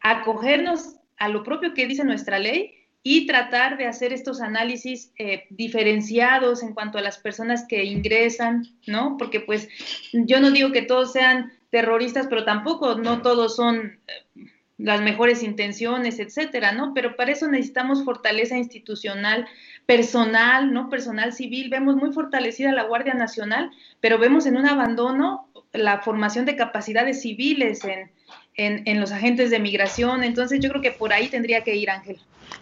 [0.00, 2.75] acogernos a lo propio que dice nuestra ley
[3.08, 8.66] y tratar de hacer estos análisis eh, diferenciados en cuanto a las personas que ingresan,
[8.88, 9.16] ¿no?
[9.16, 9.68] Porque pues
[10.12, 15.44] yo no digo que todos sean terroristas, pero tampoco no todos son eh, las mejores
[15.44, 16.94] intenciones, etcétera, ¿no?
[16.94, 19.46] Pero para eso necesitamos fortaleza institucional,
[19.86, 20.90] personal, ¿no?
[20.90, 21.70] Personal civil.
[21.70, 27.22] Vemos muy fortalecida la Guardia Nacional, pero vemos en un abandono la formación de capacidades
[27.22, 28.10] civiles en,
[28.56, 30.24] en, en los agentes de migración.
[30.24, 32.18] Entonces yo creo que por ahí tendría que ir, Ángel.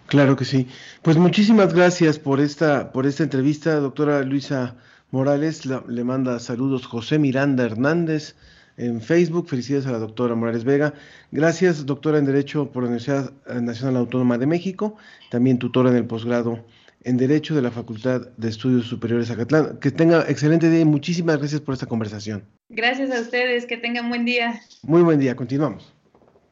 [0.07, 0.69] Claro que sí.
[1.03, 4.77] Pues muchísimas gracias por esta, por esta entrevista, doctora Luisa
[5.11, 5.67] Morales.
[5.67, 8.35] le manda saludos José Miranda Hernández
[8.77, 9.49] en Facebook.
[9.49, 10.95] Felicidades a la doctora Morales Vega.
[11.31, 14.97] Gracias, doctora en Derecho por la Universidad Nacional Autónoma de México,
[15.31, 16.65] también tutora en el posgrado
[17.05, 19.79] en Derecho de la Facultad de Estudios Superiores Acatlán.
[19.79, 22.45] Que tenga excelente día y muchísimas gracias por esta conversación.
[22.69, 24.61] Gracias a ustedes, que tengan buen día.
[24.83, 25.95] Muy buen día, continuamos.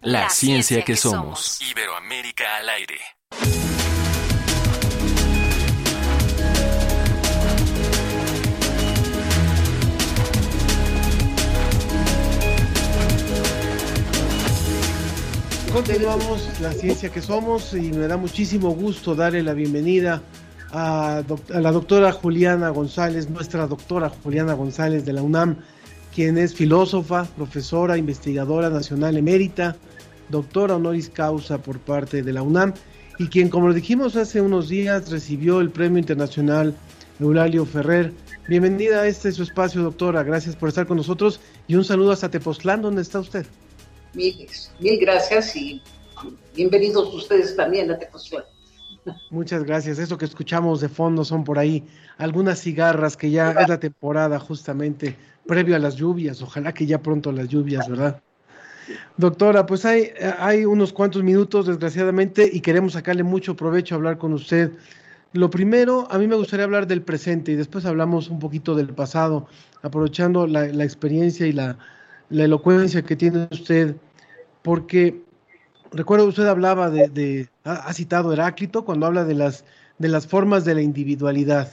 [0.00, 1.60] La, ciencia, que, somos.
[1.62, 2.98] Iberoamérica al aire.
[15.72, 20.22] Continuamos la ciencia que somos y me da muchísimo gusto darle la bienvenida
[20.72, 25.56] a, la doctora Juliana González, nuestra doctora Juliana González de la UNAM,
[26.14, 29.76] quien es filósofa, profesora, investigadora nacional emérita,
[30.28, 32.74] doctora honoris causa por parte de la UNAM
[33.18, 36.74] y quien, como lo dijimos hace unos días, recibió el Premio Internacional
[37.20, 38.12] Eulalio Ferrer.
[38.48, 40.22] Bienvenida a este su espacio, doctora.
[40.22, 42.82] Gracias por estar con nosotros y un saludo hasta Tepoztlán.
[42.82, 43.46] ¿Dónde está usted?
[44.14, 44.46] Mil,
[44.80, 45.80] mil gracias y
[46.54, 48.44] bienvenidos ustedes también a Tepoztlán.
[49.30, 49.98] Muchas gracias.
[49.98, 51.84] Eso que escuchamos de fondo son por ahí
[52.18, 56.42] algunas cigarras que ya es la temporada justamente previo a las lluvias.
[56.42, 58.20] Ojalá que ya pronto las lluvias, ¿verdad?
[59.16, 64.32] Doctora, pues hay, unos cuantos minutos, desgraciadamente, y queremos sacarle mucho provecho a hablar con
[64.32, 64.72] usted.
[65.32, 68.88] Lo primero, a mí me gustaría hablar del presente y después hablamos un poquito del
[68.88, 69.46] pasado,
[69.82, 71.78] aprovechando la, experiencia y la,
[72.30, 73.96] elocuencia que tiene usted,
[74.62, 75.22] porque
[75.92, 79.64] recuerdo usted hablaba de, ha citado Heráclito cuando habla de las,
[79.98, 81.68] de las formas de la individualidad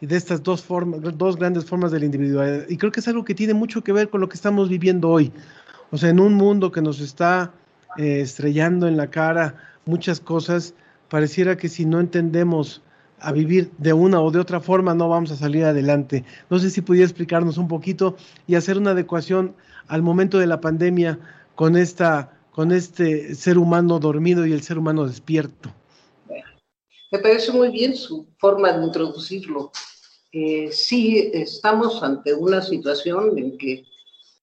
[0.00, 2.66] y de estas dos formas, dos grandes formas de la individualidad.
[2.68, 5.10] Y creo que es algo que tiene mucho que ver con lo que estamos viviendo
[5.10, 5.32] hoy.
[5.90, 7.52] O sea, en un mundo que nos está
[7.98, 10.74] eh, estrellando en la cara muchas cosas,
[11.08, 12.82] pareciera que si no entendemos
[13.18, 16.24] a vivir de una o de otra forma no vamos a salir adelante.
[16.48, 19.54] No sé si pudiera explicarnos un poquito y hacer una adecuación
[19.88, 21.18] al momento de la pandemia
[21.54, 25.72] con esta con este ser humano dormido y el ser humano despierto.
[27.12, 29.72] me parece muy bien su forma de introducirlo.
[30.32, 33.84] Eh, sí, estamos ante una situación en que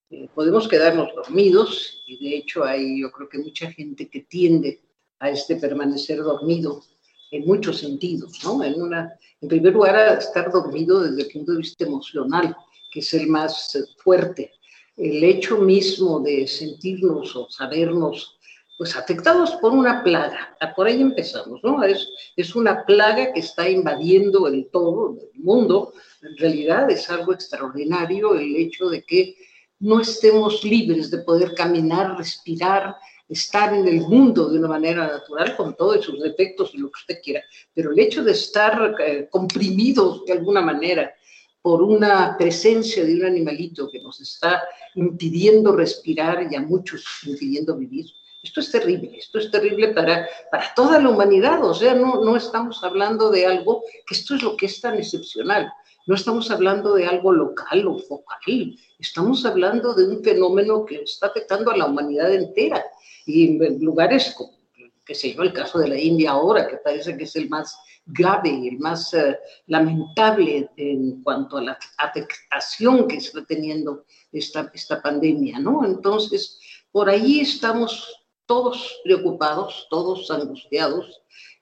[0.09, 4.81] eh, podemos quedarnos dormidos y de hecho hay yo creo que mucha gente que tiende
[5.19, 6.83] a este permanecer dormido
[7.31, 8.63] en muchos sentidos, ¿no?
[8.63, 12.55] En, una, en primer lugar, a estar dormido desde el punto de vista emocional,
[12.91, 14.51] que es el más fuerte.
[14.97, 18.37] El hecho mismo de sentirnos o sabernos
[18.77, 21.83] pues afectados por una plaga, por ahí empezamos, ¿no?
[21.83, 27.33] Es, es una plaga que está invadiendo el todo, el mundo, en realidad es algo
[27.33, 29.35] extraordinario el hecho de que
[29.79, 32.95] no estemos libres de poder caminar, respirar,
[33.29, 36.99] estar en el mundo de una manera natural con todos sus defectos y lo que
[36.99, 41.13] usted quiera, pero el hecho de estar eh, comprimidos de alguna manera
[41.67, 44.63] por una presencia de un animalito que nos está
[44.95, 48.05] impidiendo respirar y a muchos impidiendo vivir,
[48.41, 52.37] esto es terrible, esto es terrible para, para toda la humanidad, o sea, no, no
[52.37, 55.69] estamos hablando de algo que esto es lo que es tan excepcional.
[56.05, 61.27] No estamos hablando de algo local o focal, estamos hablando de un fenómeno que está
[61.27, 62.81] afectando a la humanidad entera.
[63.25, 64.56] Y en lugares como,
[65.07, 67.77] qué sé yo, el caso de la India ahora, que parece que es el más
[68.05, 74.69] grave y el más eh, lamentable en cuanto a la afectación que está teniendo esta,
[74.73, 75.85] esta pandemia, ¿no?
[75.85, 76.59] Entonces,
[76.91, 81.21] por ahí estamos todos preocupados, todos angustiados,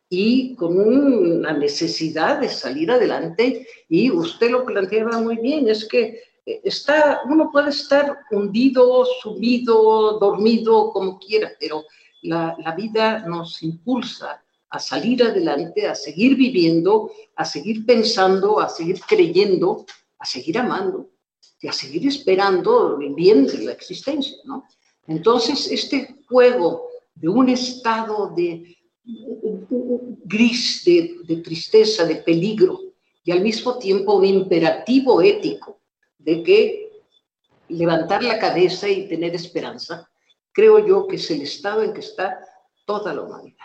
[0.10, 3.68] y con una necesidad de salir adelante.
[3.90, 10.20] Y usted lo planteaba muy bien, es que eh, está, uno puede estar hundido, subido,
[10.20, 11.84] dormido, como quiera, pero
[12.28, 19.00] la, vida nos impulsa a salir adelante, a seguir viviendo, a seguir pensando, a seguir
[19.08, 19.86] creyendo,
[20.20, 21.10] a seguir amando
[21.62, 24.66] y a seguir esperando el bien de la existencia, ¿no?
[25.08, 28.76] Entonces, este juego de un estado de
[30.26, 32.80] gris de, tristeza, de peligro,
[33.24, 35.80] y al mismo tiempo un imperativo ético
[36.18, 36.90] de que
[37.70, 40.10] levantar la cabeza y tener esperanza,
[40.56, 42.40] creo yo que es el estado en que está
[42.86, 43.58] toda la humanidad.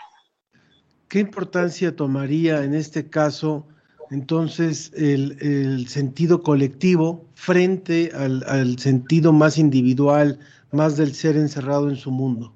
[1.07, 3.65] ¿Qué importancia tomaría en este caso
[4.11, 10.37] entonces el, sentido colectivo frente al sentido más individual,
[10.71, 12.53] más del ser encerrado en su mundo?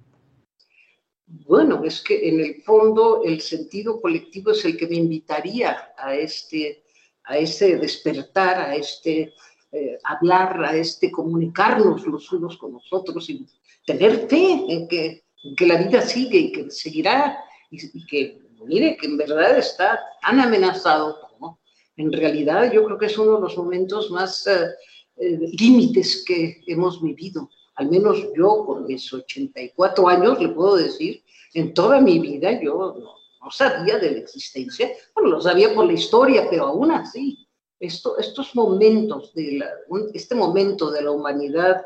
[1.27, 6.15] Bueno, es que en el fondo el sentido colectivo es el que me invitaría a
[6.15, 6.83] este,
[7.23, 9.33] a este despertar, a este
[9.71, 13.45] eh, hablar, a este comunicarnos los unos con los otros y
[13.85, 15.23] tener fe en que,
[15.55, 17.37] que la vida sigue y que seguirá
[17.69, 21.59] y, que, mire, que en verdad está tan amenazado como
[21.97, 24.69] en realidad yo creo que es uno de los momentos más eh,
[25.17, 27.49] eh, límites que hemos vivido.
[27.75, 32.95] Al menos yo con mis 84 años le puedo decir, en toda mi vida yo
[32.99, 37.47] no, sabía de la existencia, bueno, lo sabía por la historia, pero aún así,
[37.79, 39.69] esto, estos momentos, de la,
[40.13, 41.83] este momento de la humanidad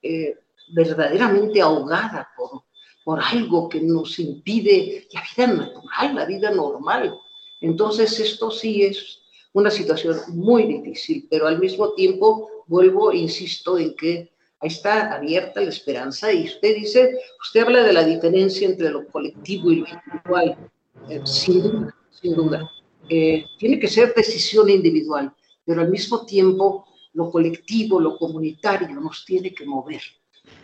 [0.00, 2.62] eh, verdaderamente ahogada por,
[3.04, 7.18] por algo que nos impide la vida natural, la vida normal.
[7.60, 9.20] Entonces esto sí es
[9.52, 15.60] una situación muy difícil, pero al mismo tiempo vuelvo, insisto, en que ahí está abierta
[15.60, 19.86] la esperanza y usted dice, usted habla de la diferencia entre lo colectivo y lo
[19.86, 20.70] individual,
[21.08, 22.70] eh, sin duda, sin duda.
[23.08, 25.34] Eh, tiene que ser decisión individual,
[25.64, 30.00] pero al mismo tiempo lo colectivo, lo comunitario nos tiene que mover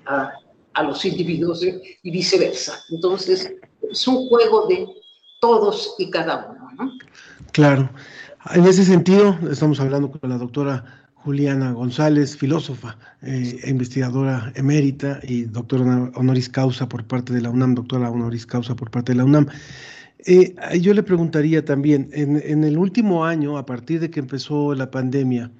[0.09, 0.33] a,
[0.83, 2.79] los individuos y viceversa.
[2.91, 3.53] Entonces,
[3.91, 4.87] es un juego de
[5.41, 6.71] todos y cada uno.
[6.79, 6.93] ¿no?
[7.51, 7.91] Claro.
[8.55, 15.21] En ese sentido, estamos hablando con la doctora Juliana González, filósofa eh, e investigadora emérita
[15.25, 19.19] y doctora honoris causa por parte de la UNAM, doctora honoris causa por parte de
[19.19, 19.49] la UNAM.
[20.27, 24.91] Eh, yo le preguntaría también, en, el último año, a partir de que empezó la
[24.91, 25.51] pandemia,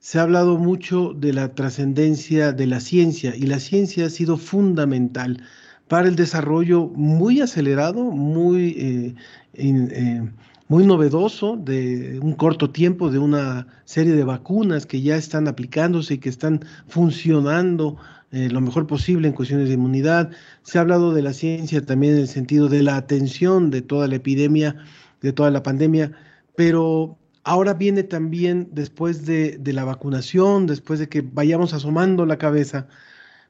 [0.00, 4.38] se ha hablado mucho de la trascendencia de la ciencia y la ciencia ha sido
[4.38, 5.42] fundamental
[5.88, 9.14] para el desarrollo muy acelerado, muy, eh,
[9.54, 10.30] eh,
[10.68, 16.14] muy novedoso de un corto tiempo de una serie de vacunas que ya están aplicándose
[16.14, 17.96] y que están funcionando
[18.30, 20.30] eh, lo mejor posible en cuestiones de inmunidad.
[20.62, 24.06] Se ha hablado de la ciencia también en el sentido de la atención de toda
[24.06, 24.76] la epidemia,
[25.22, 26.12] de toda la pandemia,
[26.54, 27.16] pero
[27.48, 32.88] ahora viene también después de, la vacunación, después de que vayamos asomando la cabeza,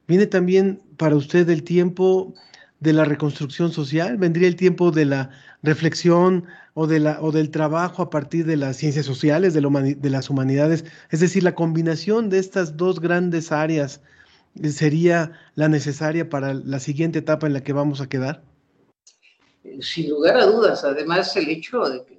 [0.07, 2.33] viene también para usted el tiempo
[2.79, 5.31] de la reconstrucción social, vendría el tiempo de la
[5.63, 6.45] reflexión
[6.75, 9.59] o, del trabajo a partir de las ciencias sociales, de,
[9.99, 13.99] de las humanidades, es decir, la combinación de estas dos grandes áreas
[14.71, 18.43] sería la necesaria para la siguiente etapa en la que vamos a quedar?
[19.81, 22.18] Sin lugar a dudas, además el hecho de que,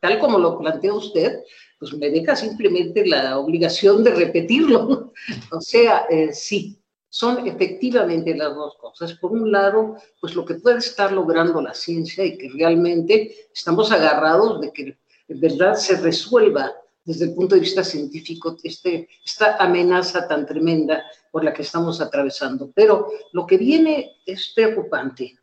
[0.00, 1.40] tal como lo plantea usted,
[1.78, 5.12] pues me deja simplemente la obligación de repetirlo.
[5.52, 9.14] o sea, eh, sí, son efectivamente las dos cosas.
[9.14, 13.90] Por un lado, pues lo que puede estar logrando la ciencia y que realmente estamos
[13.90, 16.72] agarrados de que en verdad se resuelva
[17.04, 22.00] desde el punto de vista científico este, esta amenaza tan tremenda por la que estamos
[22.00, 22.70] atravesando.
[22.74, 25.39] Pero lo que viene es preocupante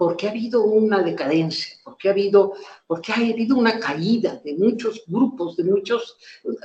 [0.00, 2.54] porque ha habido una decadencia, porque ha habido,
[2.86, 6.16] porque ha habido una caída de muchos grupos, de muchos,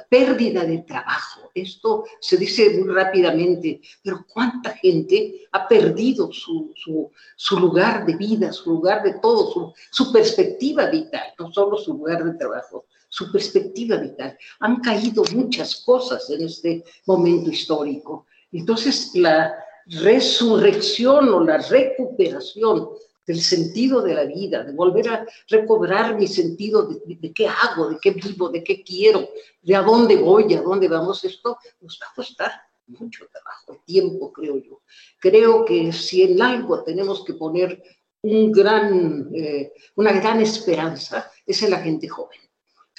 [0.07, 1.51] pérdida de trabajo.
[1.53, 8.15] Esto se dice muy rápidamente, pero ¿cuánta gente ha perdido su, su, su lugar de
[8.15, 12.86] vida, su lugar de todo, su, su perspectiva vital, no solo su lugar de trabajo?
[13.09, 14.38] su perspectiva vital.
[14.59, 18.25] Han caído muchas cosas en este momento histórico.
[18.51, 19.53] Entonces, la
[19.88, 22.89] resurrección o la recuperación
[23.26, 27.97] del sentido de la vida, de volver a recobrar mi sentido de, qué hago, de
[28.01, 29.30] qué vivo, de qué quiero,
[29.61, 32.51] de a dónde voy, a dónde vamos, esto nos va a costar
[32.88, 34.82] mucho trabajo, tiempo, creo yo.
[35.19, 37.82] Creo que si en algo tenemos que poner
[38.21, 42.39] un gran, eh, una gran esperanza, es en la gente joven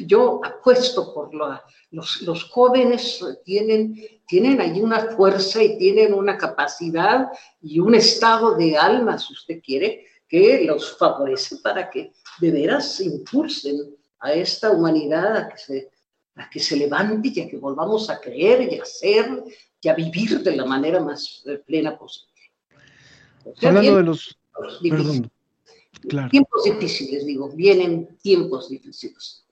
[0.04, 3.96] yo apuesto por los, los, jóvenes tienen,
[4.26, 7.28] tienen ahí una fuerza y tienen una capacidad
[7.62, 13.00] y un estado de alma, si usted quiere, que los favorece para que de veras
[13.00, 13.76] impulsen
[14.20, 15.90] a esta humanidad a que se,
[16.34, 19.44] a que se levante y a que volvamos a creer y a ser
[19.80, 22.32] y a vivir de la manera más eh, plena posible.
[23.62, 24.36] Hablando de los...
[24.82, 25.30] Perdón,
[26.30, 29.44] Tiempos difíciles, digo, vienen tiempos difíciles.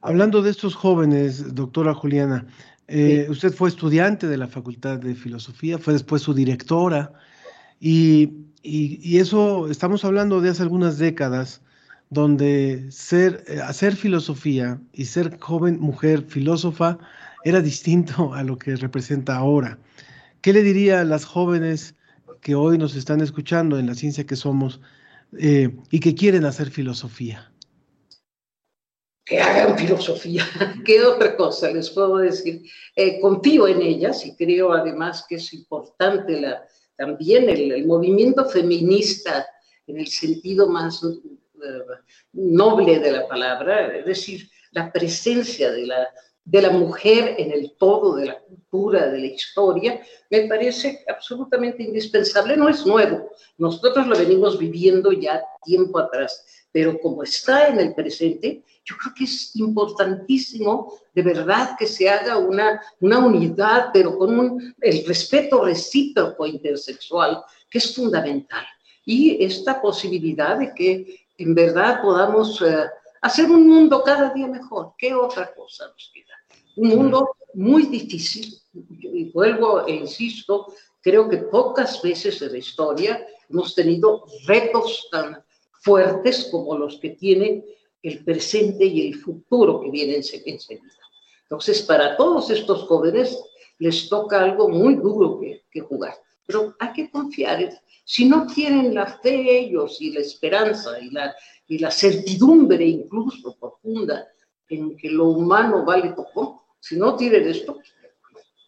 [0.00, 2.46] Hablando de estos jóvenes, doctora Juliana,
[2.88, 7.12] eh, usted fue estudiante de la Facultad de Filosofía, fue después su directora,
[7.80, 11.62] y, eso estamos hablando de hace algunas décadas,
[12.10, 16.98] donde ser, eh, hacer filosofía y ser joven mujer filósofa
[17.44, 19.78] era distinto a lo que representa ahora.
[20.42, 21.94] ¿Qué le diría a las jóvenes
[22.40, 24.80] que hoy nos están escuchando en la ciencia que somos
[25.38, 27.52] eh, y que quieren hacer filosofía?
[29.24, 30.44] que hagan filosofía.
[30.84, 32.62] ¿Qué otra cosa les puedo decir?
[32.96, 36.66] Eh, confío en ellas y creo además que es importante la,
[36.96, 39.46] también el, movimiento feminista
[39.86, 41.18] en el sentido más eh,
[42.32, 46.08] noble de la palabra, es decir, la presencia de la,
[46.44, 51.82] de la mujer en el todo de la cultura, de la historia, me parece absolutamente
[51.82, 52.56] indispensable.
[52.56, 57.94] No es nuevo, nosotros lo venimos viviendo ya tiempo atrás, pero como está en el
[57.94, 64.18] presente, yo creo que es importantísimo de verdad que se haga una, una unidad, pero
[64.18, 68.64] con el respeto recíproco intersexual, que es fundamental.
[69.04, 72.86] Y esta posibilidad de que en verdad podamos eh,
[73.22, 74.94] hacer un mundo cada día mejor.
[74.98, 76.34] ¿Qué otra cosa nos queda?
[76.76, 78.52] Un mundo muy difícil.
[78.74, 85.42] Y vuelvo e insisto, creo que pocas veces en la historia hemos tenido retos tan
[85.80, 87.64] fuertes como los que tiene
[88.02, 90.58] el presente y el futuro que viene enseguida.
[91.44, 93.38] Entonces, para todos estos jóvenes
[93.78, 96.14] les toca algo muy duro que, que jugar,
[96.46, 97.82] pero hay que confiar.
[98.04, 101.34] Si no tienen la fe ellos y la esperanza y la,
[101.66, 104.28] y la certidumbre incluso profunda
[104.68, 107.78] en que lo humano vale poco, si no tienen esto,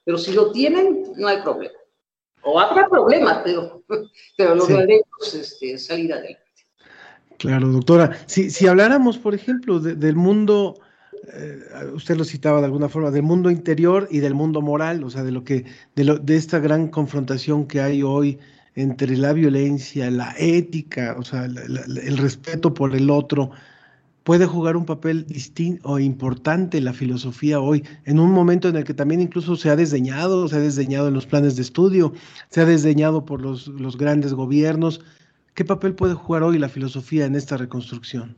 [0.04, 1.74] pero si lo tienen, no hay problema.
[2.42, 3.82] O habrá problemas, pero,
[4.36, 6.40] pero lo que es este, salir adelante.
[7.38, 8.16] Claro, doctora.
[8.26, 10.80] Si, si habláramos, por ejemplo, del mundo,
[11.32, 11.58] eh,
[11.92, 15.24] usted lo citaba de alguna forma, del mundo interior y del mundo moral, o sea,
[15.24, 15.64] de lo que,
[15.94, 18.38] de, lo, de esta gran confrontación que hay hoy
[18.74, 23.50] entre la violencia, la ética, o sea, el respeto por el otro,
[24.24, 28.84] puede jugar un papel distinto o importante la filosofía hoy, en un momento en el
[28.84, 32.12] que también incluso se ha desdeñado, se ha desdeñado en los planes de estudio,
[32.48, 35.00] se ha desdeñado por los, los grandes gobiernos.
[35.54, 38.36] ¿Qué papel puede jugar hoy la filosofía en esta reconstrucción?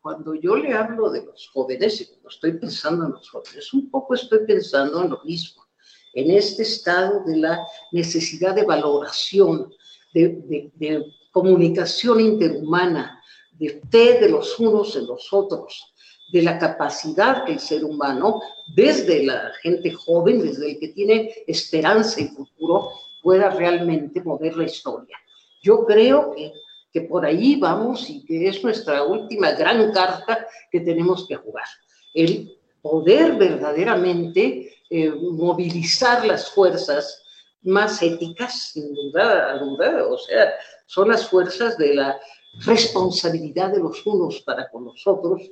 [0.00, 3.90] Cuando yo le hablo de los jóvenes, y cuando estoy pensando en los jóvenes, un
[3.90, 5.67] poco estoy pensando en lo mismo,
[6.14, 9.72] en este estado de la necesidad de valoración,
[10.14, 15.92] de, comunicación interhumana, de fe de los unos en los otros,
[16.32, 18.40] de la capacidad que el ser humano,
[18.74, 22.90] desde la gente joven, desde el que tiene esperanza y futuro,
[23.22, 25.16] pueda realmente mover la historia.
[25.62, 26.52] Yo creo que,
[26.92, 31.66] que por ahí vamos y que es nuestra última gran carta que tenemos que jugar.
[32.14, 37.22] El poder verdaderamente eh, movilizar las fuerzas
[37.62, 40.54] más éticas, sin duda, duda, o sea,
[40.86, 42.18] son las fuerzas de la
[42.64, 45.42] responsabilidad de los unos para con los otros,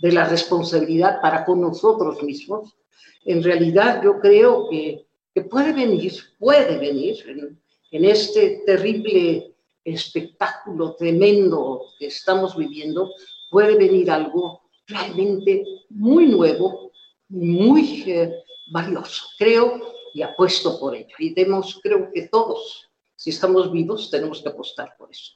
[0.00, 2.74] de la responsabilidad para con nosotros mismos,
[3.24, 7.60] en realidad yo creo que, que puede venir, puede venir en,
[7.90, 13.12] en este terrible espectáculo tremendo que estamos viviendo,
[13.50, 16.92] puede venir algo realmente muy nuevo,
[17.28, 18.32] muy eh,
[18.70, 19.24] valioso.
[19.38, 19.80] Creo
[20.14, 21.14] y apuesto por ello.
[21.18, 25.32] Y demos, creo que todos, si estamos vivos, tenemos que apostar por eso.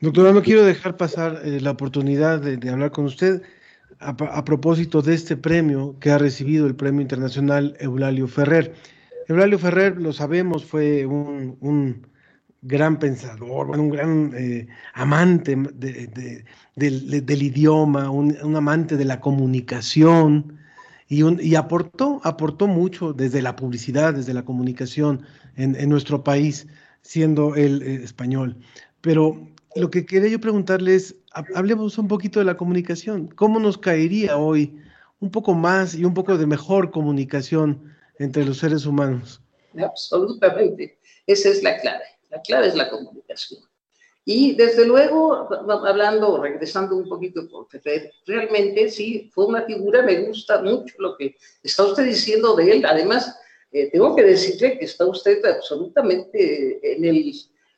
[0.00, 3.42] Doctora, no quiero dejar pasar eh, la oportunidad de, hablar con usted
[3.98, 8.74] a, propósito de este premio que ha recibido el Premio Internacional Eulalio Ferrer.
[9.26, 12.06] Eulalio Ferrer, lo sabemos, fue un,
[12.60, 20.58] gran pensador, un gran eh, amante del, idioma, un, amante de la comunicación
[21.08, 25.22] y, aportó, aportó mucho desde la publicidad, desde la comunicación
[25.56, 26.66] en, nuestro país,
[27.02, 28.56] siendo él eh, español.
[29.00, 31.14] Pero lo que quería yo preguntarles,
[31.54, 33.28] hablemos un poquito de la comunicación.
[33.28, 34.76] ¿Cómo nos caería hoy
[35.20, 39.40] un poco más y un poco de mejor comunicación entre los seres humanos?
[39.78, 40.98] Absolutamente.
[41.26, 42.04] Esa es la clave.
[42.30, 43.60] La clave es la comunicación.
[44.28, 45.48] Y desde luego,
[45.86, 51.36] hablando, regresando un poquito, porque realmente sí, fue una figura, me gusta mucho lo que
[51.62, 52.84] está usted diciendo de él.
[52.84, 53.38] Además,
[53.70, 57.32] eh, tengo que decirle que está usted absolutamente en el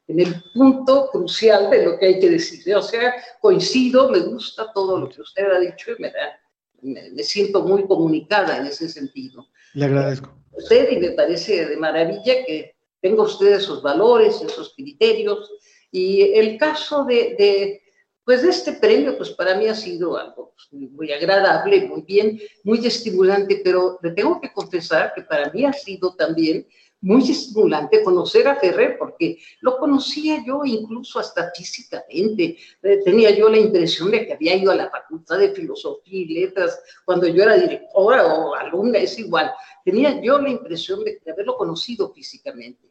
[0.09, 2.75] en el punto crucial de lo que hay que decir.
[2.75, 6.41] O sea, coincido, me gusta todo lo que usted ha dicho y me, da,
[6.81, 9.47] me, siento muy comunicada en ese sentido.
[9.75, 10.35] Le agradezco.
[10.53, 15.51] Usted y me parece de maravilla que tenga usted esos valores, esos criterios.
[15.91, 17.83] Y el caso de, de
[18.25, 22.87] pues de este premio, pues para mí ha sido algo muy agradable, muy bien, muy
[22.87, 26.67] estimulante, pero le tengo que confesar que para mí ha sido también
[27.01, 32.59] muy estimulante conocer a Ferrer, porque lo conocía yo incluso hasta físicamente.
[32.83, 36.35] Eh, tenía yo la impresión de que había ido a la Facultad de Filosofía y
[36.35, 39.53] Letras cuando yo era directora o alumna, es igual.
[39.85, 42.88] Tenía yo la impresión de, haberlo conocido físicamente.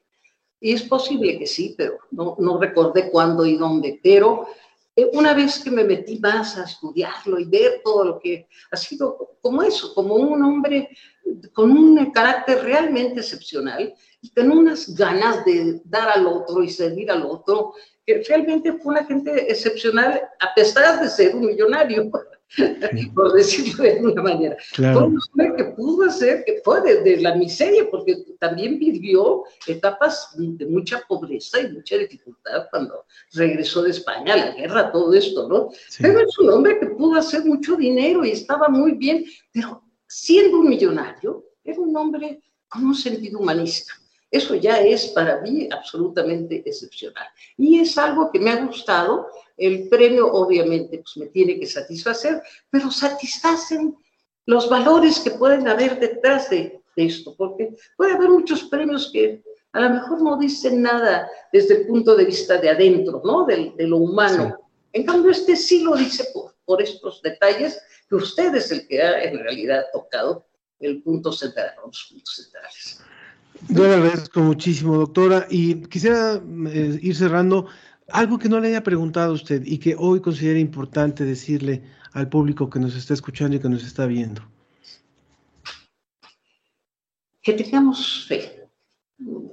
[0.59, 3.99] Y es posible que sí, pero no, no recordé cuándo y dónde.
[4.01, 4.47] Pero
[4.95, 8.77] eh, una vez que me metí más a estudiarlo y ver todo lo que ha
[8.77, 10.89] sido como eso, como un hombre
[11.53, 17.11] con un carácter realmente excepcional y con unas ganas de dar al otro y servir
[17.11, 17.73] al otro,
[18.05, 22.09] que realmente fue una gente excepcional a pesar de ser un millonario,
[23.13, 24.57] por decirlo de alguna manera.
[24.73, 30.33] Fue un hombre que pudo hacer, que fue desde la miseria, porque también vivió etapas
[30.35, 35.69] de mucha pobreza y mucha dificultad cuando regresó de España, la guerra, todo esto, ¿no?
[35.99, 40.59] Pero es un hombre que pudo hacer mucho dinero y estaba muy bien, pero siendo
[40.59, 43.93] un millonario, era un hombre con un sentido humanista.
[44.29, 47.27] Eso ya es para mí absolutamente excepcional.
[47.57, 49.27] Y es algo que me ha gustado.
[49.55, 53.95] El premio obviamente pues, me tiene que satisfacer, pero satisfacen
[54.45, 59.81] los valores que pueden haber detrás de, esto, porque puede haber muchos premios que a
[59.81, 63.45] lo mejor no dicen nada desde el punto de vista de adentro, ¿no?
[63.45, 64.57] De, lo humano.
[64.93, 68.99] En cambio, este sí lo dice por, por estos detalles que usted es el que
[68.99, 70.47] ha en realidad tocado
[70.79, 73.01] el punto central, los puntos centrales.
[73.69, 77.67] Yo le agradezco muchísimo, doctora, y quisiera eh, ir cerrando
[78.09, 81.83] algo que no le haya preguntado a usted y que hoy considera importante decirle
[82.13, 84.41] al público que nos está escuchando y que nos está viendo.
[87.41, 88.69] Que tengamos fe.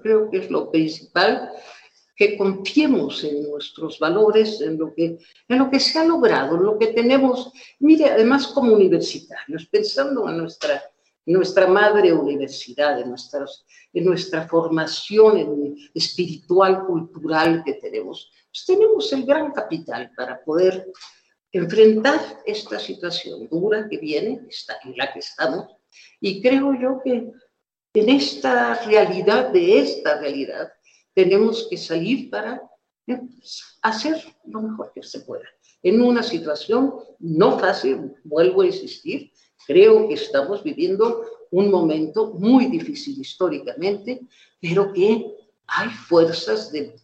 [0.02, 1.50] Creo que es lo principal
[2.16, 6.64] que confiemos en nuestros valores, en lo que, en lo que se ha logrado, en
[6.64, 7.52] lo que tenemos.
[7.80, 10.82] Mire, además como universitarios, pensando en nuestra
[11.26, 19.24] nuestra madre universidad, en, nuestras, en nuestra formación espiritual, cultural que tenemos, pues tenemos el
[19.24, 20.86] gran capital para poder
[21.50, 25.66] enfrentar esta situación dura que viene, está en la que estamos,
[26.20, 27.30] y creo yo que
[27.94, 30.72] en esta realidad, de esta realidad,
[31.14, 32.60] tenemos que salir para
[33.06, 33.20] eh,
[33.82, 35.44] hacer lo mejor que se pueda.
[35.82, 39.30] En una situación no fácil, vuelvo a insistir,
[39.66, 44.20] creo que estamos viviendo un momento muy difícil históricamente,
[44.60, 45.34] pero que
[45.66, 46.96] hay fuerzas de,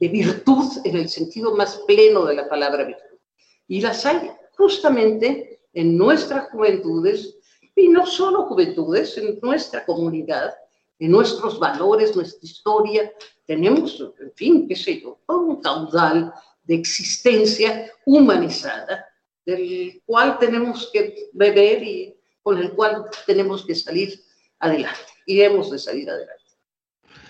[0.00, 3.18] de virtud en el sentido más pleno de la palabra virtud.
[3.66, 7.36] Y las hay justamente en nuestras juventudes,
[7.76, 10.54] y no solo juventudes, en nuestra comunidad,
[10.98, 13.12] en nuestros valores, nuestra historia.
[13.46, 19.04] Tenemos, en fin, qué sé yo, todo un caudal de existencia humanizada,
[19.46, 24.20] del cual tenemos que beber y con el cual tenemos que salir
[24.58, 25.00] adelante.
[25.26, 26.44] Y hemos de salir adelante.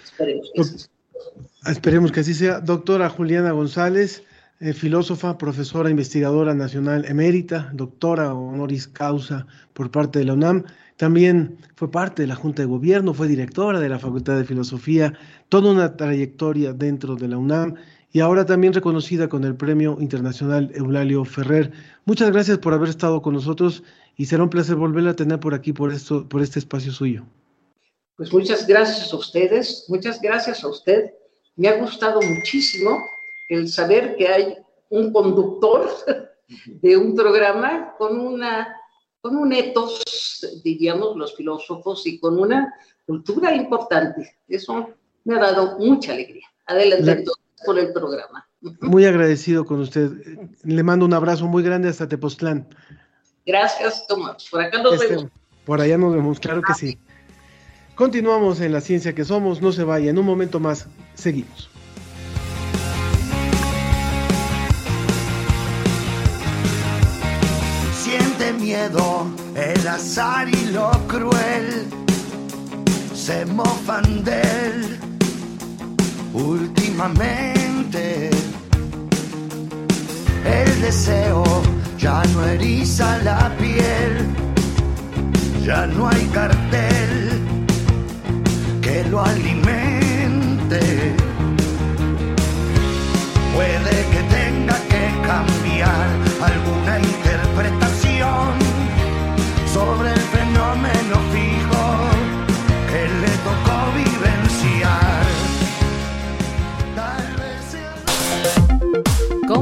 [0.05, 0.91] Esperemos que así sea.
[1.67, 2.67] Esperemos que.
[2.67, 4.23] Doctora Juliana González,
[4.61, 10.65] eh, filósofa, profesora, investigadora nacional emérita, doctora honoris causa por parte de la UNAM.
[10.97, 15.12] También fue parte de la Junta de Gobierno, fue directora de la Facultad de Filosofía,
[15.49, 17.75] toda una trayectoria dentro de la UNAM
[18.15, 21.73] y ahora también reconocida con el Premio Internacional Eulalio Ferrer.
[22.05, 23.83] Muchas gracias por haber estado con nosotros
[24.17, 27.25] y será un placer volverla a tener por aquí, por, esto, por este espacio suyo.
[28.17, 31.12] Pues muchas gracias a ustedes, muchas gracias a usted.
[31.57, 32.97] Me ha gustado muchísimo
[33.49, 34.59] el saber que hay
[34.91, 35.91] un conductor
[36.67, 38.77] de un programa con una
[39.23, 42.73] con un etos, diríamos los filósofos, y con una
[43.07, 44.37] cultura importante.
[44.47, 44.91] Eso
[45.25, 46.47] me ha dado mucha alegría.
[46.67, 47.25] Adelante
[47.65, 48.47] por el programa.
[48.81, 50.11] Muy agradecido con usted.
[50.62, 52.69] Le mando un abrazo muy grande hasta Tepoztlán.
[53.47, 54.49] Gracias, Tomás.
[54.51, 55.27] Por acá nos vemos.
[55.65, 56.99] Por allá nos vemos, claro que sí.
[57.95, 61.71] Continuamos en la ciencia que somos, no se vaya, en un momento más seguimos.
[67.93, 71.87] Siente miedo, el azar y lo cruel
[73.15, 75.03] se mofan de él
[76.35, 78.30] últimamente.
[80.45, 81.45] El deseo
[81.99, 84.26] ya no eriza la piel,
[85.64, 87.41] ya no hay cartel
[88.82, 90.80] que lo alimente.
[93.55, 96.07] Puede que tenga que cambiar
[96.43, 98.59] alguna interpretación
[99.72, 101.14] sobre el fenómeno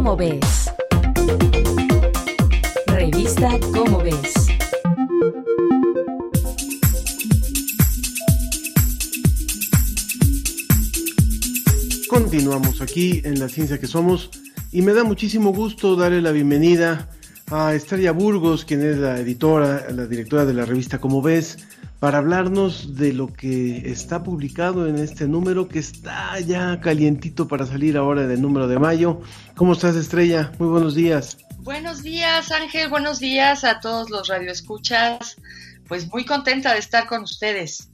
[0.02, 0.68] ¿Cómo ves?
[2.88, 4.34] Revista Cómo ves.
[12.08, 14.30] Continuamos aquí en La Ciencia que Somos
[14.72, 17.08] y me da muchísimo gusto darle la bienvenida a
[17.52, 21.58] Estrella Burgos, quien es la editora, la directora de la revista Como ves,
[22.00, 27.66] para hablarnos de lo que está publicado en este número que está ya calientito para
[27.66, 29.20] salir ahora del número de mayo.
[29.54, 30.50] ¿Cómo estás, Estrella?
[30.58, 31.36] Muy buenos días.
[31.58, 32.88] Buenos días, Ángel.
[32.88, 35.36] Buenos días a todos los radioescuchas.
[35.86, 37.90] Pues muy contenta de estar con ustedes.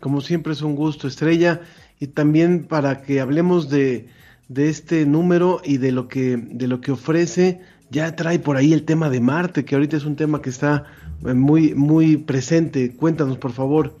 [0.00, 1.62] Como siempre es un gusto, Estrella,
[1.98, 4.10] y también para que hablemos de,
[4.48, 7.62] de este número y de lo que de lo que ofrece.
[7.90, 10.84] Ya trae por ahí el tema de Marte, que ahorita es un tema que está
[11.26, 12.94] eh, muy muy presente.
[12.94, 13.98] Cuéntanos, por favor.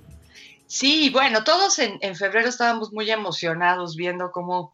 [0.66, 4.72] Sí, bueno, todos en, en febrero estábamos muy emocionados viendo cómo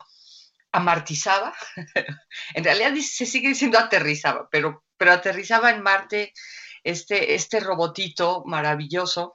[0.75, 1.55] amartizaba.
[2.55, 6.33] en realidad se sigue diciendo aterrizaba, pero, pero aterrizaba en Marte
[6.83, 9.35] este, este robotito maravilloso.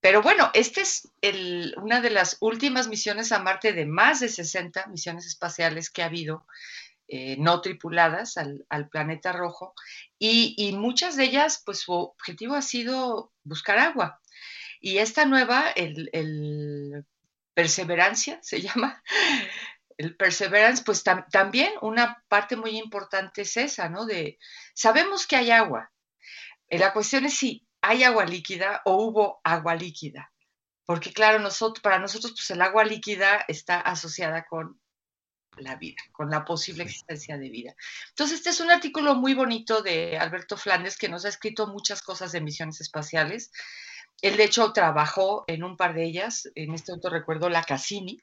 [0.00, 4.30] Pero bueno, esta es el, una de las últimas misiones a Marte de más de
[4.30, 6.46] 60 misiones espaciales que ha habido,
[7.08, 9.74] eh, no tripuladas al, planeta rojo,
[10.18, 14.20] y, muchas de ellas, pues su objetivo ha sido buscar agua.
[14.80, 17.04] Y esta nueva, el,
[17.54, 19.02] Perseverancia se llama,
[19.96, 24.06] el Perseverance, pues tam también una parte muy importante es esa, ¿no?
[24.06, 24.38] De,
[24.74, 25.92] sabemos que hay agua.
[26.68, 30.32] La cuestión es si hay agua líquida o hubo agua líquida.
[30.86, 34.80] Porque claro, nosotros, para nosotros, pues el agua líquida está asociada con
[35.58, 37.74] la vida, con la posible existencia de vida.
[38.10, 42.02] Entonces, este es un artículo muy bonito de Alberto Flandes que nos ha escrito muchas
[42.02, 43.50] cosas de misiones espaciales.
[44.22, 48.20] Él, de hecho, trabajó en un par de ellas, en este otro recuerdo, la Cassini,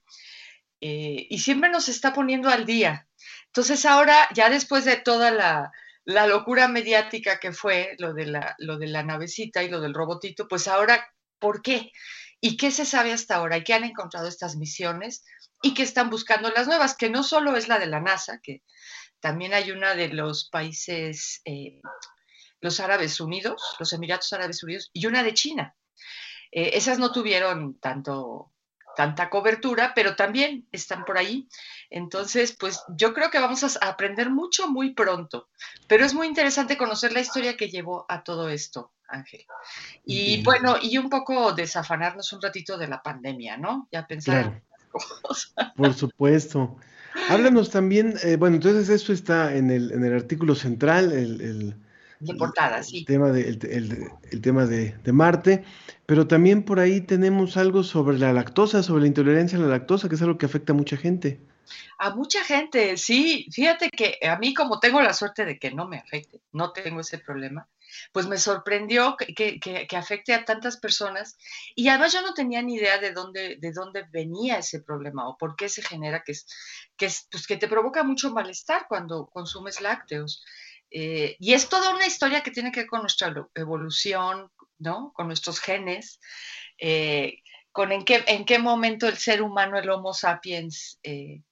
[0.82, 3.08] eh, y siempre nos está poniendo al día.
[3.48, 5.72] Entonces ahora, ya después de toda la,
[6.06, 9.94] la locura mediática que fue lo de, la, lo de la navecita y lo del
[9.94, 11.08] robotito, pues ahora,
[11.38, 11.92] ¿por qué?
[12.40, 13.58] ¿Y qué se sabe hasta ahora?
[13.58, 15.24] ¿Y qué han encontrado estas misiones?
[15.62, 16.96] ¿Y qué están buscando las nuevas?
[16.96, 18.64] Que no solo es la de la NASA, que
[19.20, 21.82] también hay una de los países, eh,
[22.60, 25.76] los Árabes Unidos, los Emiratos Árabes Unidos, y una de China.
[26.52, 28.52] Eh, esas no tuvieron tanto,
[28.96, 31.48] tanta cobertura, pero también están por ahí.
[31.90, 35.50] Entonces, pues yo creo que vamos a aprender mucho muy pronto,
[35.88, 39.46] pero es muy interesante conocer la historia que llevó a todo esto, Ángel.
[40.06, 43.88] Y bueno, y un poco desafanarnos un ratito de la pandemia, ¿no?
[43.92, 44.62] Ya pensar.
[45.76, 46.78] Por supuesto.
[47.30, 51.76] Háblanos también, eh, bueno, entonces esto está en el, en el artículo central, el, el
[52.22, 53.04] de portada, sí.
[53.04, 55.64] Tema de, el, tema de, Marte,
[56.06, 60.08] pero también por ahí tenemos algo sobre la lactosa, sobre la intolerancia a la lactosa,
[60.08, 61.40] que es algo que afecta a mucha gente.
[61.98, 63.48] A mucha gente, sí.
[63.52, 67.00] Fíjate que a mí como tengo la suerte de que no me afecte, no tengo
[67.00, 67.68] ese problema,
[68.12, 71.38] pues me sorprendió que, que, afecte a tantas personas
[71.76, 75.38] y además yo no tenía ni idea de dónde, de dónde venía ese problema o
[75.38, 76.46] por qué se genera, que, es,
[76.98, 80.44] que, es, pues que te provoca mucho malestar cuando consumes lácteos.
[80.90, 85.14] Eh, y es toda una historia que tiene que ver con nuestra evolución, ¿no?
[85.14, 86.20] Con nuestros genes,
[86.78, 91.44] eh, con en qué, en qué momento el ser humano, el Homo sapiens, eh,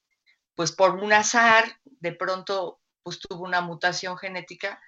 [0.54, 4.78] pues por un azar, de pronto pues tuvo una mutación genética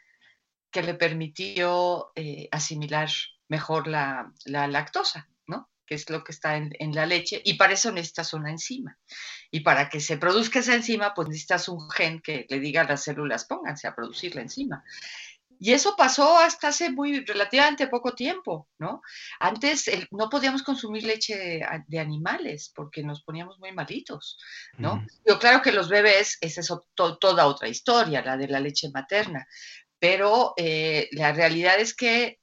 [0.73, 2.12] que le permitió
[2.51, 3.11] asimilar
[3.49, 5.70] mejor la, la lactosa, ¿no?
[5.87, 8.99] que es lo que está en, la leche, y para eso necesitas una enzima.
[9.51, 12.89] Y para que se produzca esa enzima, pues necesitas un gen que le diga a
[12.89, 14.85] las células, pónganse a producir la enzima.
[15.64, 19.01] Y eso pasó hasta hace muy relativamente poco tiempo, ¿no?
[19.39, 24.39] Antes no podíamos consumir leche de, animales porque nos poníamos muy malitos,
[24.79, 25.07] ¿no?
[25.25, 29.47] Yo claro que los bebés, esa es toda otra historia, la de la leche materna,
[30.03, 32.40] pero eh, la realidad es que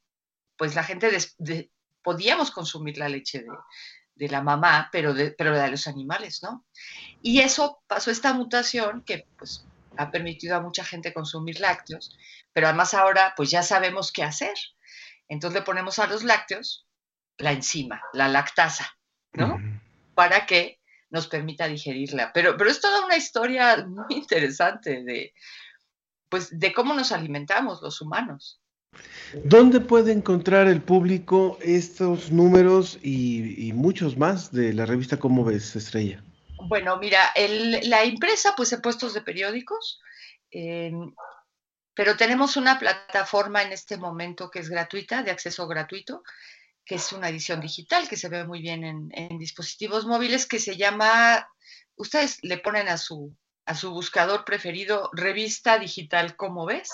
[0.56, 1.70] pues la gente de,
[2.02, 3.44] podíamos consumir la leche
[4.16, 6.66] de, la mamá, pero de, pero de los animales, ¿no?
[7.22, 9.66] Y eso pasó esta mutación que pues
[9.98, 12.18] ha permitido a mucha gente consumir lácteos,
[12.54, 14.56] pero además ahora pues ya sabemos qué hacer.
[15.28, 16.88] Entonces le ponemos a los lácteos
[17.40, 18.90] la enzima, la lactasa,
[19.34, 19.58] ¿no?
[20.16, 20.80] Para que
[21.10, 22.32] nos permita digerirla.
[22.32, 25.34] Pero, pero es toda una historia muy interesante de,
[26.30, 28.62] pues, de cómo nos alimentamos los humanos.
[29.44, 35.76] ¿Dónde puede encontrar el público estos números y, muchos más de la revista Cómo ves,
[35.76, 36.24] Estrella?
[36.68, 37.32] Bueno, mira,
[37.84, 40.02] la impresa pues en puestos de periódicos,
[40.52, 41.14] em,
[41.94, 46.24] pero tenemos una plataforma en este momento que es gratuita, de acceso gratuito,
[46.84, 50.76] que es una edición digital que se ve muy bien en dispositivos móviles, que se
[50.76, 51.48] llama,
[51.96, 53.36] ustedes le ponen a su
[53.70, 56.90] a su buscador preferido, revista digital, como ves?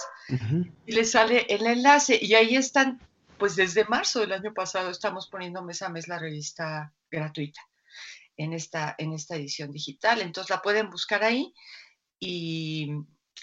[0.86, 2.99] Y le sale el enlace y ahí están,
[3.38, 7.61] pues desde marzo del año pasado estamos poniendo mes a mes la revista gratuita
[8.36, 10.19] en esta, en esta edición digital.
[10.19, 11.53] Entonces la pueden buscar ahí
[12.19, 12.91] y,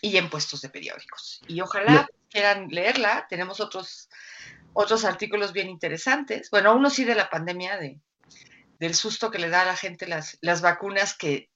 [0.02, 1.40] en puestos de periódicos.
[1.48, 3.26] Y ojalá quieran leerla.
[3.30, 4.10] Tenemos otros,
[4.74, 6.50] otros artículos bien interesantes.
[6.50, 7.98] Bueno, uno sí de la pandemia, de,
[8.78, 11.48] del susto que le da a la gente las, las vacunas que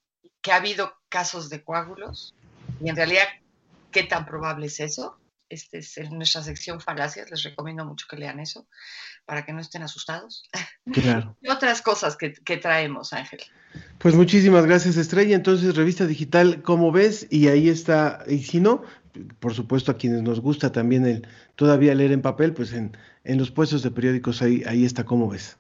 [0.47, 2.33] que ha habido casos de coágulos
[2.81, 3.25] y en realidad,
[3.91, 5.19] ¿qué tan probable es eso?
[5.49, 8.69] Este es en nuestra sección falacias, les recomiendo mucho que lean eso
[9.25, 10.49] para que no estén asustados.
[10.93, 11.37] Claro.
[11.43, 13.41] y otras cosas que, traemos, Ángel.
[13.99, 15.35] Pues muchísimas gracias, Estrella.
[15.35, 17.27] Entonces, revista digital, ¿cómo ves?
[17.29, 18.85] Y ahí está, y si no,
[19.41, 21.27] por supuesto a quienes nos gusta también el
[21.57, 25.29] todavía leer en papel, pues en, en los puestos de periódicos ahí, ahí está, ¿cómo
[25.29, 25.59] ves?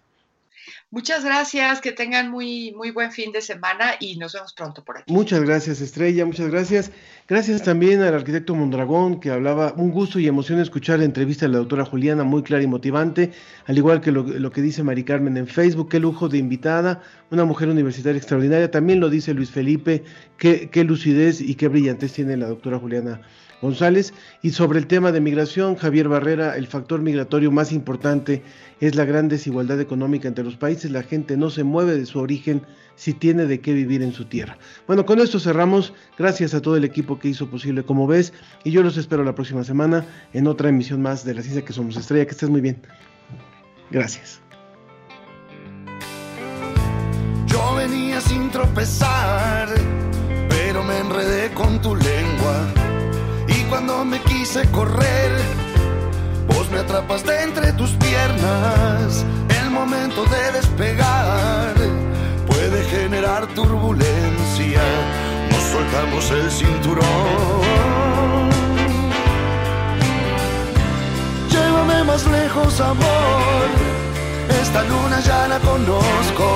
[0.96, 4.96] Muchas gracias, que tengan muy, muy buen fin de semana y nos vemos pronto por
[4.96, 5.12] aquí.
[5.12, 6.90] Muchas gracias, Estrella, muchas gracias.
[7.28, 11.52] Gracias también al arquitecto Mondragón, que hablaba, un gusto y emoción escuchar la entrevista de
[11.52, 13.32] la doctora Juliana, muy clara y motivante,
[13.66, 17.44] al igual que lo, que dice Mari Carmen en Facebook, qué lujo de invitada, una
[17.44, 20.02] mujer universitaria extraordinaria, también lo dice Luis Felipe,
[20.38, 23.20] qué, qué lucidez y qué brillantez tiene la doctora Juliana
[23.60, 24.12] González.
[24.42, 28.42] Y sobre el tema de migración, Javier Barrera, el factor migratorio más importante
[28.80, 30.85] es la gran desigualdad económica entre los países.
[30.90, 32.62] La gente no se mueve de su origen
[32.94, 34.58] si tiene de qué vivir en su tierra.
[34.86, 35.92] Bueno, con esto cerramos.
[36.18, 38.32] Gracias a todo el equipo que hizo posible como ves.
[38.64, 41.72] Y yo los espero la próxima semana en otra emisión más de La Ciencia que
[41.72, 42.24] Somos Estrella.
[42.24, 42.80] Que estés muy bien.
[43.90, 44.40] Gracias.
[47.46, 49.68] Yo venía sin tropezar,
[50.48, 52.86] pero me enredé con tu lengua
[53.68, 55.32] cuando me quise correr,
[56.48, 59.24] vos me atrapaste entre tus piernas.
[59.88, 61.74] Momento de despegar
[62.48, 64.82] puede generar turbulencia.
[65.48, 67.06] Nos soltamos el cinturón.
[71.48, 73.68] llévame más lejos, amor.
[74.60, 76.46] Esta luna ya la conozco.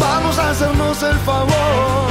[0.00, 2.08] Vamos a hacernos el favor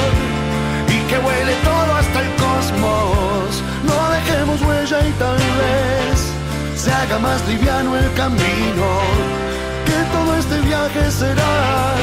[0.88, 3.62] y que huele todo hasta el cosmos.
[3.84, 6.18] No dejemos huella y tal vez
[6.78, 9.34] se haga más liviano el camino.
[10.14, 11.96] Todo este viaje será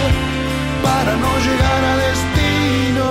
[0.83, 3.09] para no llegar a destino.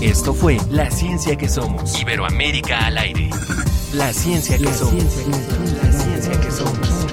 [0.00, 2.00] Esto fue La Ciencia que Somos.
[2.00, 3.30] Iberoamérica al aire.
[3.94, 5.02] La Ciencia que Somos.
[5.82, 7.06] La Ciencia que Somos.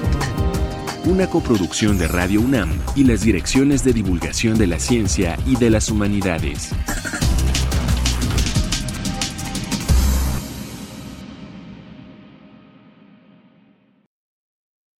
[1.04, 5.70] Una coproducción de Radio UNAM y las direcciones de divulgación de la ciencia y de
[5.70, 6.70] las humanidades.